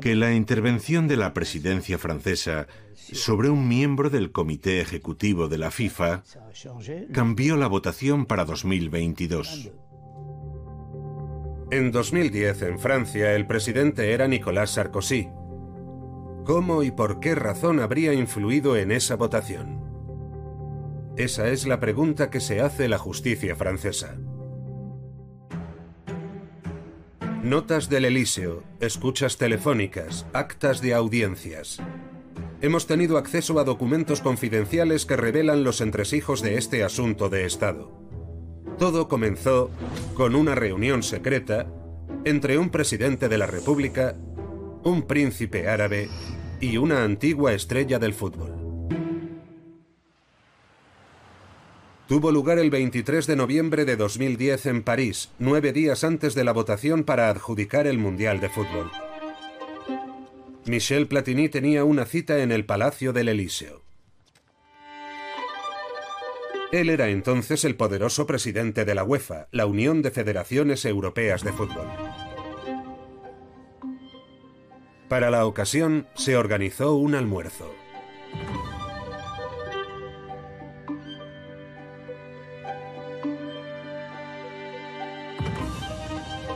[0.00, 5.72] que la intervención de la presidencia francesa sobre un miembro del comité ejecutivo de la
[5.72, 6.22] FIFA
[7.12, 9.72] cambió la votación para 2022.
[11.72, 15.28] En 2010, en Francia, el presidente era Nicolas Sarkozy.
[16.44, 19.89] ¿Cómo y por qué razón habría influido en esa votación?
[21.16, 24.16] Esa es la pregunta que se hace la justicia francesa.
[27.42, 31.80] Notas del Elíseo, escuchas telefónicas, actas de audiencias.
[32.60, 37.90] Hemos tenido acceso a documentos confidenciales que revelan los entresijos de este asunto de Estado.
[38.78, 39.70] Todo comenzó
[40.14, 41.66] con una reunión secreta
[42.24, 44.16] entre un presidente de la República,
[44.84, 46.08] un príncipe árabe
[46.60, 48.59] y una antigua estrella del fútbol.
[52.10, 56.52] Tuvo lugar el 23 de noviembre de 2010 en París, nueve días antes de la
[56.52, 58.90] votación para adjudicar el Mundial de Fútbol.
[60.66, 63.82] Michel Platini tenía una cita en el Palacio del Elíseo.
[66.72, 71.52] Él era entonces el poderoso presidente de la UEFA, la Unión de Federaciones Europeas de
[71.52, 71.86] Fútbol.
[75.08, 77.70] Para la ocasión se organizó un almuerzo.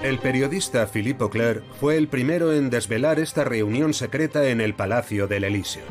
[0.05, 5.27] El periodista Philippe Auclair fue el primero en desvelar esta reunión secreta en el Palacio
[5.29, 5.87] del Elíseo.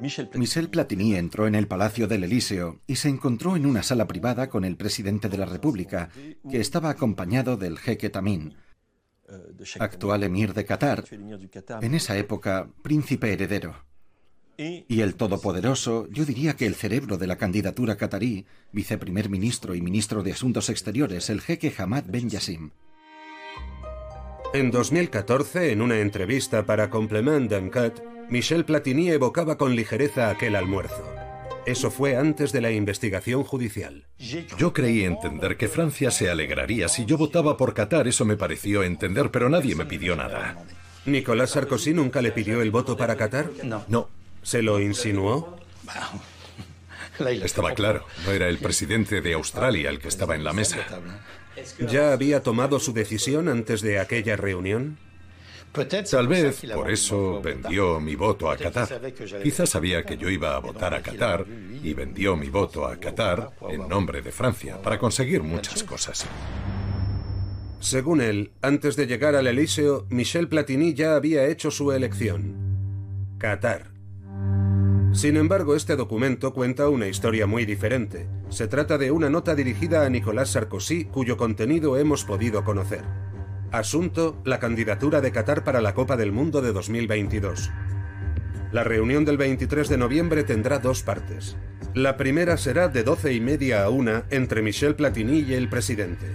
[0.00, 4.48] Michel Platini entró en el Palacio del Elíseo y se encontró en una sala privada
[4.48, 6.08] con el presidente de la República,
[6.50, 8.54] que estaba acompañado del jeque Tamín,
[9.78, 13.89] actual emir de Qatar, en esa época príncipe heredero.
[14.88, 19.80] Y el todopoderoso, yo diría que el cerebro de la candidatura catarí, viceprimer ministro y
[19.80, 22.70] ministro de Asuntos Exteriores, el jeque Hamad Ben Yassim.
[24.52, 31.04] En 2014, en una entrevista para Complement d'Enquête, Michel Platini evocaba con ligereza aquel almuerzo.
[31.66, 34.06] Eso fue antes de la investigación judicial.
[34.58, 38.82] Yo creí entender que Francia se alegraría si yo votaba por Qatar, eso me pareció
[38.82, 40.64] entender, pero nadie me pidió nada.
[41.06, 43.50] ¿Nicolás Sarkozy nunca le pidió el voto para Qatar?
[43.62, 43.84] No.
[43.88, 44.19] No.
[44.42, 45.56] ¿Se lo insinuó?
[47.18, 50.78] Estaba claro, no era el presidente de Australia el que estaba en la mesa.
[51.86, 54.96] ¿Ya había tomado su decisión antes de aquella reunión?
[56.10, 58.88] Tal vez por eso vendió mi voto a Qatar.
[59.42, 61.46] Quizás sabía que yo iba a votar a Qatar
[61.82, 66.26] y vendió mi voto a Qatar en nombre de Francia para conseguir muchas cosas.
[67.78, 73.36] Según él, antes de llegar al Elíseo, Michel Platini ya había hecho su elección.
[73.38, 73.89] Qatar.
[75.12, 78.28] Sin embargo, este documento cuenta una historia muy diferente.
[78.48, 83.02] Se trata de una nota dirigida a Nicolás Sarkozy cuyo contenido hemos podido conocer.
[83.72, 87.70] Asunto, la candidatura de Qatar para la Copa del Mundo de 2022.
[88.70, 91.56] La reunión del 23 de noviembre tendrá dos partes.
[91.92, 96.26] La primera será de 12 y media a una entre Michel Platini y el presidente.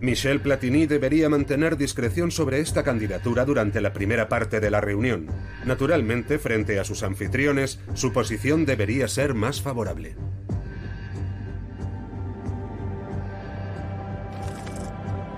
[0.00, 5.26] Michel Platini debería mantener discreción sobre esta candidatura durante la primera parte de la reunión.
[5.64, 10.14] Naturalmente, frente a sus anfitriones, su posición debería ser más favorable.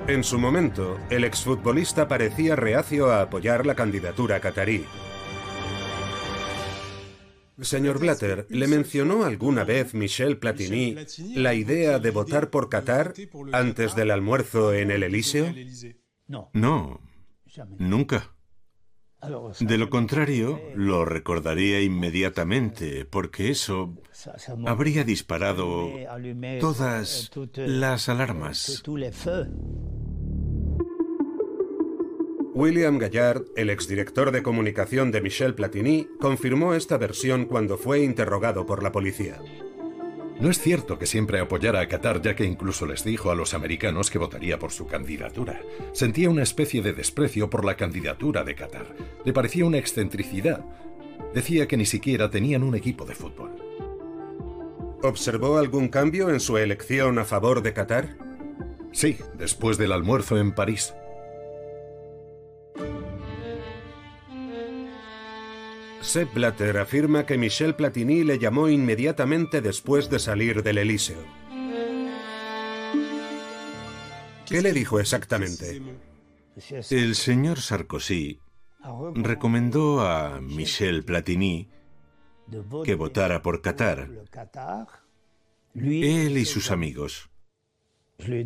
[0.06, 4.84] En su momento, el exfutbolista parecía reacio a apoyar la candidatura catarí.
[7.62, 10.96] Señor Blatter, ¿le mencionó alguna vez Michel Platini
[11.34, 13.14] la idea de votar por Qatar
[13.52, 15.52] antes del almuerzo en el Elíseo?
[16.52, 17.00] No,
[17.78, 18.34] nunca.
[19.60, 23.94] De lo contrario, lo recordaría inmediatamente, porque eso
[24.66, 25.90] habría disparado
[26.58, 28.82] todas las alarmas.
[32.60, 38.66] William Gallard, el exdirector de comunicación de Michel Platini, confirmó esta versión cuando fue interrogado
[38.66, 39.40] por la policía.
[40.38, 43.54] No es cierto que siempre apoyara a Qatar, ya que incluso les dijo a los
[43.54, 45.62] americanos que votaría por su candidatura.
[45.94, 48.94] Sentía una especie de desprecio por la candidatura de Qatar.
[49.24, 50.62] Le parecía una excentricidad.
[51.32, 53.52] Decía que ni siquiera tenían un equipo de fútbol.
[55.02, 58.18] ¿Observó algún cambio en su elección a favor de Qatar?
[58.92, 60.92] Sí, después del almuerzo en París.
[66.00, 71.22] Sepp Blatter afirma que Michel Platini le llamó inmediatamente después de salir del Elíseo.
[74.46, 75.80] ¿Qué le dijo exactamente?
[76.90, 78.40] El señor Sarkozy
[79.14, 81.68] recomendó a Michel Platini
[82.84, 84.08] que votara por Qatar,
[85.74, 87.29] él y sus amigos.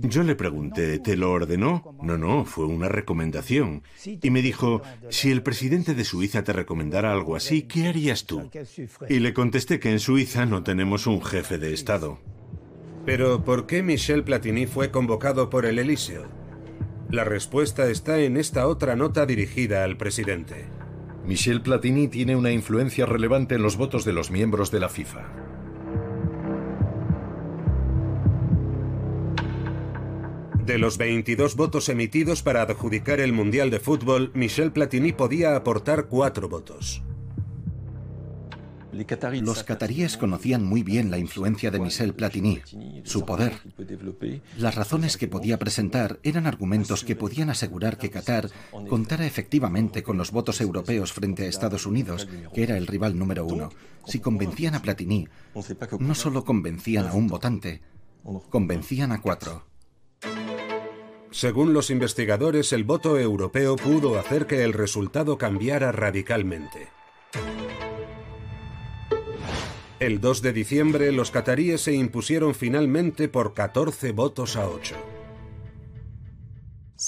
[0.03, 1.97] Yo le pregunté, ¿te lo ordenó?
[2.03, 3.83] No, no, fue una recomendación.
[4.05, 8.51] Y me dijo, si el presidente de Suiza te recomendara algo así, ¿qué harías tú?
[9.09, 12.19] Y le contesté que en Suiza no tenemos un jefe de Estado.
[13.05, 16.27] Pero, ¿por qué Michel Platini fue convocado por el Elíseo?
[17.11, 20.67] La respuesta está en esta otra nota dirigida al presidente.
[21.27, 25.54] Michel Platini tiene una influencia relevante en los votos de los miembros de la FIFA.
[30.65, 36.07] De los 22 votos emitidos para adjudicar el Mundial de Fútbol, Michel Platini podía aportar
[36.07, 37.03] cuatro votos.
[39.43, 42.63] Los cataríes conocían muy bien la influencia de Michel Platini,
[43.03, 43.53] su poder.
[44.57, 48.49] Las razones que podía presentar eran argumentos que podían asegurar que Qatar
[48.89, 53.45] contara efectivamente con los votos europeos frente a Estados Unidos, que era el rival número
[53.45, 53.69] uno.
[54.07, 55.29] Si convencían a Platini,
[55.99, 57.83] no solo convencían a un votante,
[58.49, 59.74] convencían a cuatro.
[61.35, 66.91] Según los investigadores, el voto europeo pudo hacer que el resultado cambiara radicalmente.
[69.99, 74.95] El 2 de diciembre, los cataríes se impusieron finalmente por 14 votos a 8.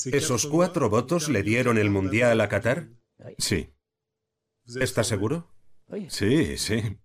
[0.07, 2.89] ¿Esos cuatro votos le dieron el Mundial a Qatar?
[3.39, 3.73] Sí.
[4.81, 5.55] ¿Está seguro?
[6.09, 6.99] Sí, sí.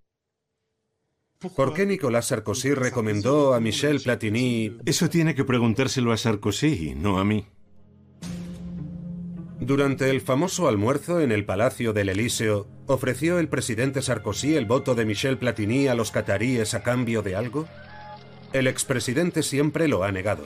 [1.50, 4.78] ¿Por qué Nicolas Sarkozy recomendó a Michel Platini?
[4.86, 7.48] Eso tiene que preguntárselo a Sarkozy, no a mí.
[9.60, 14.94] Durante el famoso almuerzo en el Palacio del Elíseo, ¿ofreció el presidente Sarkozy el voto
[14.94, 17.68] de Michel Platini a los cataríes a cambio de algo?
[18.54, 20.44] El expresidente siempre lo ha negado.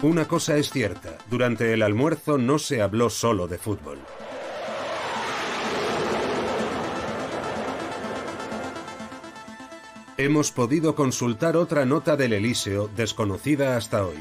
[0.00, 3.98] Una cosa es cierta, durante el almuerzo no se habló solo de fútbol.
[10.24, 14.18] Hemos podido consultar otra nota del Elíseo desconocida hasta hoy.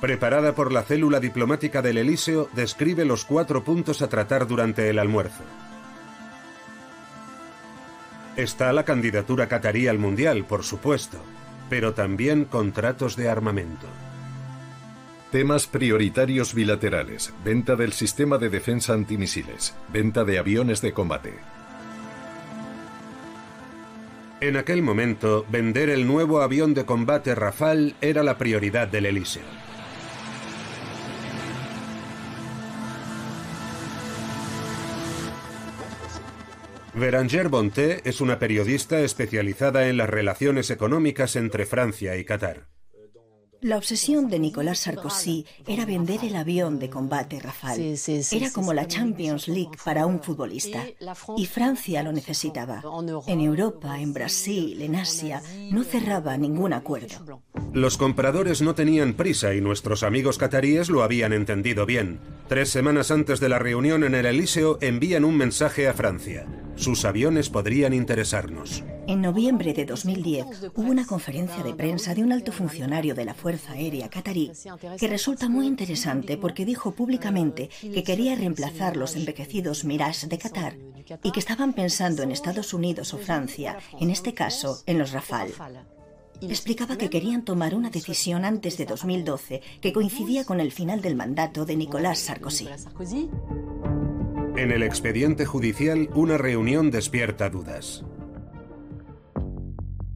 [0.00, 4.98] Preparada por la célula diplomática del Elíseo, describe los cuatro puntos a tratar durante el
[4.98, 5.42] almuerzo.
[8.36, 11.18] Está la candidatura catarí al Mundial, por supuesto,
[11.70, 13.86] pero también contratos de armamento.
[15.30, 21.34] Temas prioritarios bilaterales, venta del sistema de defensa antimisiles, venta de aviones de combate.
[24.46, 29.42] En aquel momento, vender el nuevo avión de combate Rafale era la prioridad del Elíseo.
[36.92, 42.73] Beranger Bonté es una periodista especializada en las relaciones económicas entre Francia y Qatar.
[43.64, 47.96] La obsesión de Nicolas Sarkozy era vender el avión de combate Rafale.
[48.30, 50.84] Era como la Champions League para un futbolista.
[51.38, 52.82] Y Francia lo necesitaba.
[53.26, 55.40] En Europa, en Brasil, en Asia,
[55.70, 57.42] no cerraba ningún acuerdo.
[57.72, 62.20] Los compradores no tenían prisa y nuestros amigos cataríes lo habían entendido bien.
[62.48, 66.46] Tres semanas antes de la reunión en el Elíseo envían un mensaje a Francia.
[66.76, 68.82] Sus aviones podrían interesarnos.
[69.06, 73.34] En noviembre de 2010 hubo una conferencia de prensa de un alto funcionario de la
[73.34, 74.50] Fuerza Aérea Qatarí
[74.98, 80.76] que resulta muy interesante porque dijo públicamente que quería reemplazar los envejecidos Mirage de Qatar
[81.22, 85.52] y que estaban pensando en Estados Unidos o Francia, en este caso en los Rafale.
[86.40, 91.14] Explicaba que querían tomar una decisión antes de 2012 que coincidía con el final del
[91.14, 92.68] mandato de Nicolás Sarkozy.
[94.56, 98.04] En el expediente judicial, una reunión despierta dudas.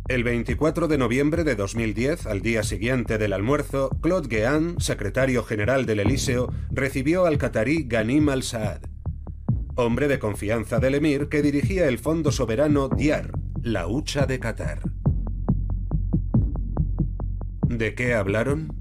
[0.07, 5.86] El 24 de noviembre de 2010, al día siguiente del almuerzo, Claude Guéant, secretario general
[5.86, 8.82] del Elíseo, recibió al catarí Ghanim al-Saad,
[9.74, 14.82] hombre de confianza del emir que dirigía el fondo soberano Diar, la hucha de Qatar.
[17.66, 18.78] ¿De qué hablaron?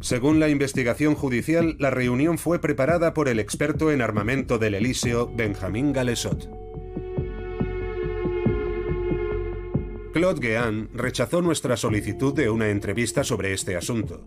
[0.00, 5.30] Según la investigación judicial, la reunión fue preparada por el experto en armamento del Elíseo,
[5.34, 6.48] Benjamín Galesot.
[10.12, 14.24] Claude Guéant rechazó nuestra solicitud de una entrevista sobre este asunto.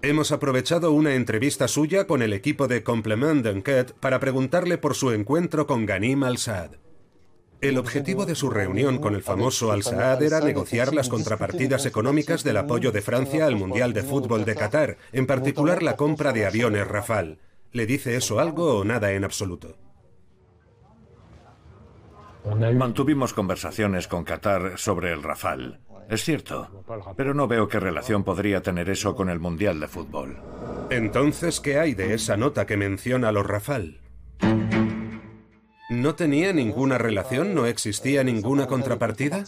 [0.00, 5.12] Hemos aprovechado una entrevista suya con el equipo de Complement d'Enquête para preguntarle por su
[5.12, 6.87] encuentro con Ghanim al-Saad.
[7.60, 12.44] El objetivo de su reunión con el famoso Al Saad era negociar las contrapartidas económicas
[12.44, 16.46] del apoyo de Francia al Mundial de Fútbol de Qatar, en particular la compra de
[16.46, 17.38] aviones Rafale.
[17.72, 19.76] ¿Le dice eso algo o nada en absoluto?
[22.74, 25.80] Mantuvimos conversaciones con Qatar sobre el Rafale.
[26.08, 26.84] Es cierto,
[27.16, 30.38] pero no veo qué relación podría tener eso con el Mundial de Fútbol.
[30.90, 34.00] Entonces, ¿qué hay de esa nota que menciona los Rafale?
[35.88, 37.54] ¿No tenía ninguna relación?
[37.54, 39.44] ¿No existía ninguna contrapartida?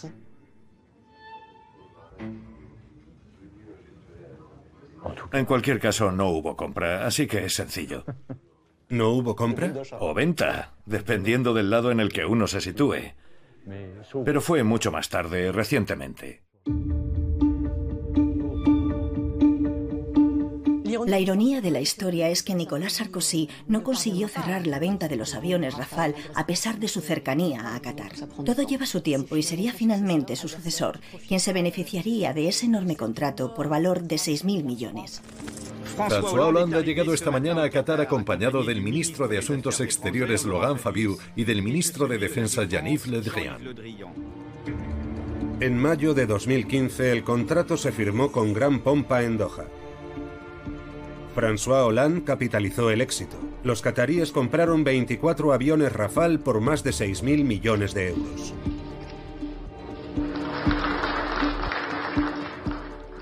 [5.33, 8.03] En cualquier caso, no hubo compra, así que es sencillo.
[8.89, 9.73] ¿No hubo compra?
[9.99, 13.13] O venta, dependiendo del lado en el que uno se sitúe.
[14.25, 16.41] Pero fue mucho más tarde, recientemente.
[21.05, 25.15] La ironía de la historia es que Nicolás Sarkozy no consiguió cerrar la venta de
[25.15, 28.11] los aviones Rafale a pesar de su cercanía a Qatar.
[28.45, 32.95] Todo lleva su tiempo y sería finalmente su sucesor quien se beneficiaría de ese enorme
[32.95, 35.21] contrato por valor de 6.000 millones.
[35.95, 40.79] François Hollande ha llegado esta mañana a Qatar acompañado del ministro de Asuntos Exteriores Laurent
[40.79, 43.61] Fabius y del ministro de Defensa Jean-Yves Le Drian.
[45.59, 49.65] En mayo de 2015 el contrato se firmó con gran pompa en Doha.
[51.35, 53.37] François Hollande capitalizó el éxito.
[53.63, 58.53] Los cataríes compraron 24 aviones Rafale por más de 6.000 millones de euros.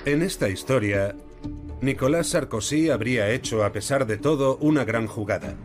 [0.05, 1.15] En esta historia,
[1.81, 5.55] Nicolas Sarkozy habría hecho, a pesar de todo, una gran jugada.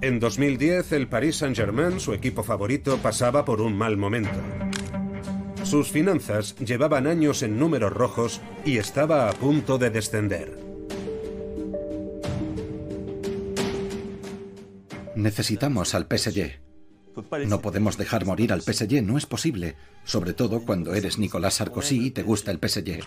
[0.00, 4.38] En 2010, el Paris Saint-Germain, su equipo favorito, pasaba por un mal momento.
[5.64, 10.67] Sus finanzas llevaban años en números rojos y estaba a punto de descender.
[15.18, 16.60] Necesitamos al PSG.
[17.48, 19.74] No podemos dejar morir al PSG, no es posible.
[20.04, 23.00] Sobre todo cuando eres Nicolás Sarkozy y te gusta el PSG.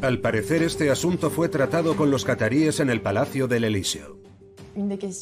[0.00, 4.18] Al parecer este asunto fue tratado con los cataríes en el Palacio del Elíseo.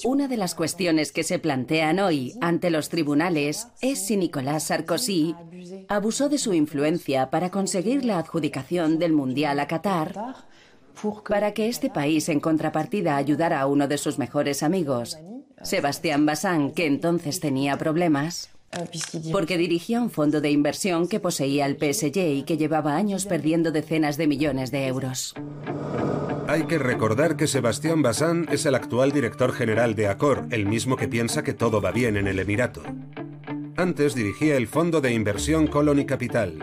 [0.04, 5.34] Una de las cuestiones que se plantean hoy ante los tribunales es si Nicolás Sarkozy
[5.88, 10.14] abusó de su influencia para conseguir la adjudicación del Mundial a Qatar
[11.28, 15.18] para que este país en contrapartida ayudara a uno de sus mejores amigos,
[15.62, 18.50] Sebastián Bassan, que entonces tenía problemas,
[19.32, 23.72] porque dirigía un fondo de inversión que poseía el PSG y que llevaba años perdiendo
[23.72, 25.34] decenas de millones de euros.
[26.46, 30.96] Hay que recordar que Sebastián Bassan es el actual director general de Accor, el mismo
[30.96, 32.82] que piensa que todo va bien en el Emirato.
[33.76, 36.58] Antes dirigía el fondo de inversión Colony Capital,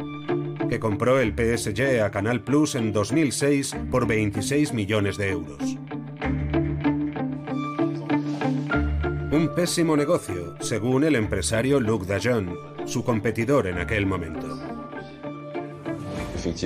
[0.69, 5.77] que compró el PSG a Canal Plus en 2006 por 26 millones de euros.
[9.37, 12.57] Un pésimo negocio, según el empresario Luc Dajon,
[12.87, 14.57] su competidor en aquel momento.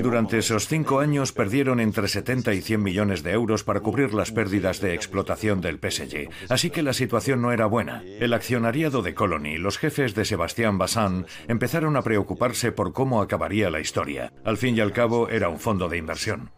[0.01, 4.31] Durante esos cinco años perdieron entre 70 y 100 millones de euros para cubrir las
[4.31, 6.29] pérdidas de explotación del PSG.
[6.47, 8.05] Así que la situación no era buena.
[8.05, 13.69] El accionariado de Colony, los jefes de Sebastián Bassan, empezaron a preocuparse por cómo acabaría
[13.69, 14.31] la historia.
[14.45, 16.51] Al fin y al cabo, era un fondo de inversión.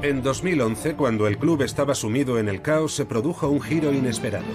[0.00, 4.46] En 2011, cuando el club estaba sumido en el caos, se produjo un giro inesperado.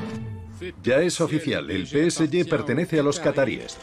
[0.82, 3.78] Ya es oficial, el PSG pertenece a los cataríes.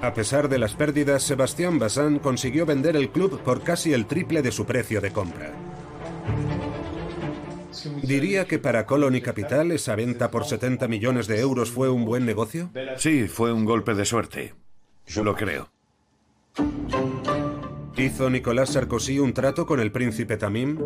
[0.00, 4.42] A pesar de las pérdidas, Sebastián Bassan consiguió vender el club por casi el triple
[4.42, 5.52] de su precio de compra.
[8.02, 12.24] ¿Diría que para Colony Capital esa venta por 70 millones de euros fue un buen
[12.24, 12.70] negocio?
[12.96, 14.54] Sí, fue un golpe de suerte.
[15.06, 15.68] Yo lo creo.
[17.98, 20.78] ¿Hizo Nicolás Sarkozy un trato con el príncipe Tamim?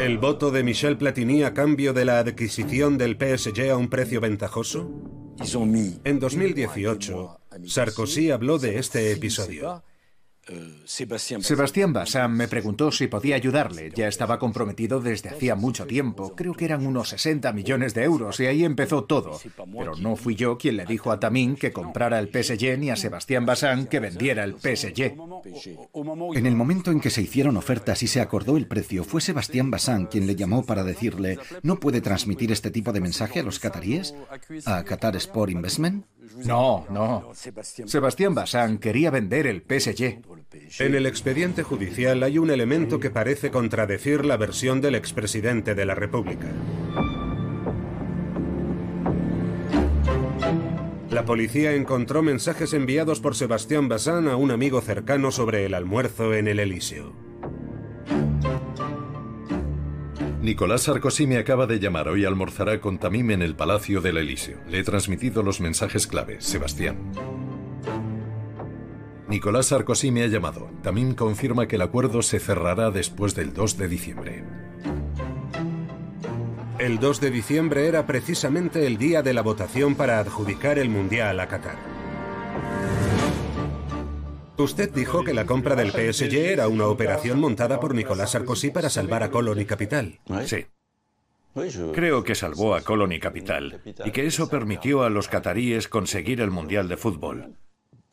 [0.00, 4.20] ¿El voto de Michel Platini a cambio de la adquisición del PSG a un precio
[4.20, 4.90] ventajoso?
[6.04, 9.84] En 2018, Sarkozy habló de este episodio.
[10.84, 13.92] Sebastián Bassan me preguntó si podía ayudarle.
[13.94, 16.34] Ya estaba comprometido desde hacía mucho tiempo.
[16.34, 19.38] Creo que eran unos 60 millones de euros y ahí empezó todo.
[19.78, 22.96] Pero no fui yo quien le dijo a Tamín que comprara el PSG ni a
[22.96, 25.14] Sebastián Bassan que vendiera el PSG.
[26.34, 29.70] En el momento en que se hicieron ofertas y se acordó el precio, fue Sebastián
[29.70, 33.58] Bassan quien le llamó para decirle ¿no puede transmitir este tipo de mensaje a los
[33.58, 34.14] cataríes?
[34.66, 36.04] ¿A Qatar Sport Investment?
[36.44, 37.32] No, no.
[37.34, 40.39] Sebastián Bassan quería vender el PSG.
[40.52, 45.86] En el expediente judicial hay un elemento que parece contradecir la versión del expresidente de
[45.86, 46.48] la República.
[51.10, 56.34] La policía encontró mensajes enviados por Sebastián Bassan a un amigo cercano sobre el almuerzo
[56.34, 57.12] en el Elíseo.
[60.40, 62.08] Nicolás Sarkozy me acaba de llamar.
[62.08, 64.58] Hoy almorzará con Tamim en el Palacio del Elíseo.
[64.68, 66.40] Le he transmitido los mensajes clave.
[66.40, 66.96] Sebastián.
[69.30, 70.68] Nicolás Sarkozy me ha llamado.
[70.82, 74.44] Tamim confirma que el acuerdo se cerrará después del 2 de diciembre.
[76.80, 81.38] El 2 de diciembre era precisamente el día de la votación para adjudicar el Mundial
[81.38, 81.76] a Qatar.
[84.56, 88.90] Usted dijo que la compra del PSG era una operación montada por Nicolás Sarkozy para
[88.90, 90.18] salvar a Colony Capital.
[90.44, 90.66] Sí.
[91.94, 96.50] Creo que salvó a Colony Capital y que eso permitió a los cataríes conseguir el
[96.50, 97.54] Mundial de Fútbol.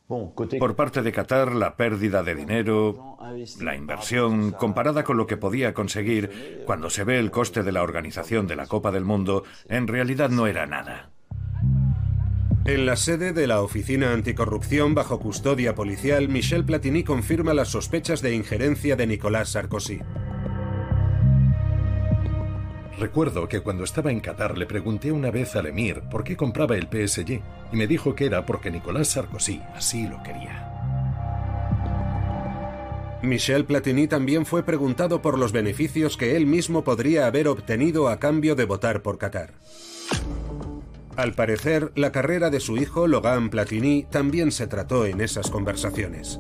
[0.08, 3.18] Por parte de Qatar, la pérdida de dinero,
[3.60, 7.84] la inversión, comparada con lo que podía conseguir cuando se ve el coste de la
[7.84, 11.10] organización de la Copa del Mundo, en realidad no era nada.
[12.64, 18.22] En la sede de la Oficina Anticorrupción bajo custodia policial, Michel Platini confirma las sospechas
[18.22, 20.00] de injerencia de Nicolás Sarkozy.
[22.98, 26.76] Recuerdo que cuando estaba en Qatar le pregunté una vez al emir por qué compraba
[26.76, 27.42] el PSG
[27.72, 30.74] y me dijo que era porque Nicolás Sarkozy así lo quería.
[33.22, 38.18] Michel Platini también fue preguntado por los beneficios que él mismo podría haber obtenido a
[38.20, 39.54] cambio de votar por Qatar.
[41.16, 46.40] Al parecer, la carrera de su hijo Logan Platini también se trató en esas conversaciones.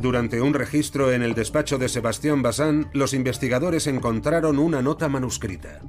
[0.00, 5.80] Durante un registro en el despacho de Sebastián Bazin, los investigadores encontraron una nota manuscrita.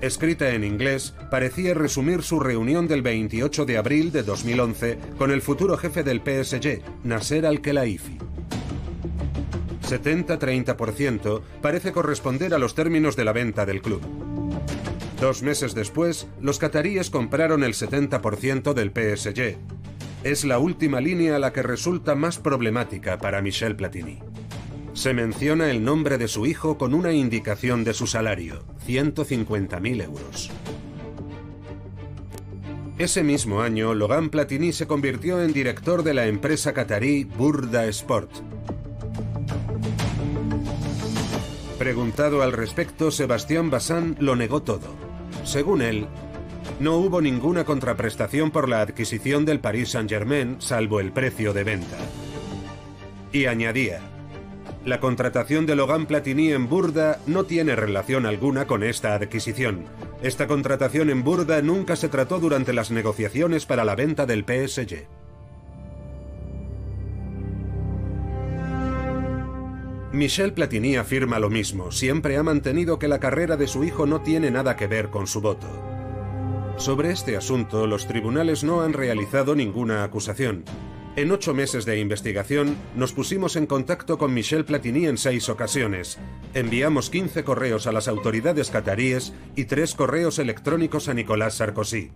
[0.00, 5.42] Escrita en inglés, parecía resumir su reunión del 28 de abril de 2011 con el
[5.42, 8.18] futuro jefe del PSG, Nasser Al-Khelaifi.
[9.82, 14.00] 70-30% parece corresponder a los términos de la venta del club.
[15.20, 19.56] Dos meses después, los cataríes compraron el 70% del PSG.
[20.24, 24.18] Es la última línea la que resulta más problemática para Michel Platini.
[24.94, 30.50] Se menciona el nombre de su hijo con una indicación de su salario, 150.000 euros.
[32.96, 38.30] Ese mismo año, Logan Platini se convirtió en director de la empresa catarí Burda Sport,
[41.78, 44.94] Preguntado al respecto, Sebastián Bassan lo negó todo.
[45.44, 46.06] Según él,
[46.80, 51.96] no hubo ninguna contraprestación por la adquisición del Paris Saint-Germain, salvo el precio de venta.
[53.32, 54.00] Y añadía,
[54.84, 59.86] la contratación de Logan Platini en Burda no tiene relación alguna con esta adquisición.
[60.22, 65.06] Esta contratación en Burda nunca se trató durante las negociaciones para la venta del PSG.
[70.12, 74.20] Michel Platini afirma lo mismo, siempre ha mantenido que la carrera de su hijo no
[74.20, 75.93] tiene nada que ver con su voto.
[76.76, 80.64] Sobre este asunto, los tribunales no han realizado ninguna acusación.
[81.16, 86.18] En ocho meses de investigación, nos pusimos en contacto con Michel Platini en seis ocasiones.
[86.52, 92.10] Enviamos 15 correos a las autoridades cataríes y tres correos electrónicos a Nicolás Sarkozy.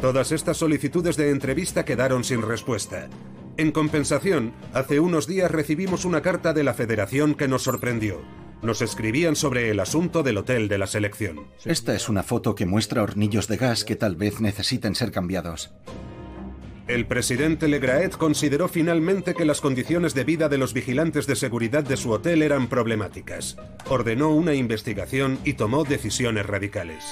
[0.00, 3.08] Todas estas solicitudes de entrevista quedaron sin respuesta.
[3.56, 8.20] En compensación, hace unos días recibimos una carta de la Federación que nos sorprendió.
[8.62, 11.46] Nos escribían sobre el asunto del hotel de la selección.
[11.64, 15.70] Esta es una foto que muestra hornillos de gas que tal vez necesiten ser cambiados.
[16.88, 21.84] El presidente Legraet consideró finalmente que las condiciones de vida de los vigilantes de seguridad
[21.84, 23.58] de su hotel eran problemáticas.
[23.90, 27.04] Ordenó una investigación y tomó decisiones radicales.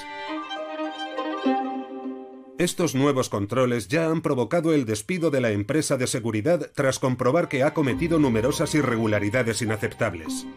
[2.57, 7.47] Estos nuevos controles ya han provocado el despido de la empresa de seguridad tras comprobar
[7.47, 10.47] que ha cometido numerosas irregularidades inaceptables.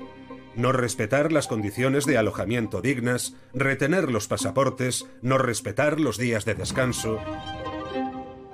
[0.61, 6.55] No respetar las condiciones de alojamiento dignas, retener los pasaportes, no respetar los días de
[6.55, 7.19] descanso.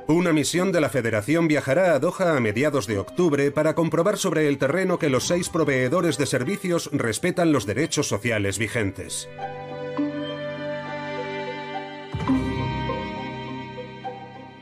[0.06, 4.46] Una misión de la Federación viajará a Doha a mediados de octubre para comprobar sobre
[4.46, 9.28] el terreno que los seis proveedores de servicios respetan los derechos sociales vigentes.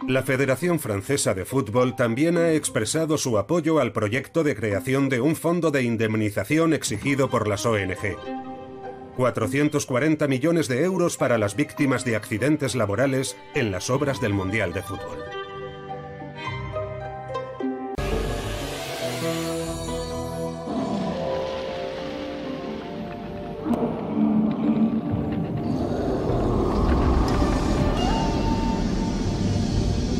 [0.08, 5.22] La Federación Francesa de Fútbol también ha expresado su apoyo al proyecto de creación de
[5.22, 8.18] un fondo de indemnización exigido por las ONG.
[9.16, 14.74] 440 millones de euros para las víctimas de accidentes laborales en las obras del Mundial
[14.74, 15.33] de Fútbol.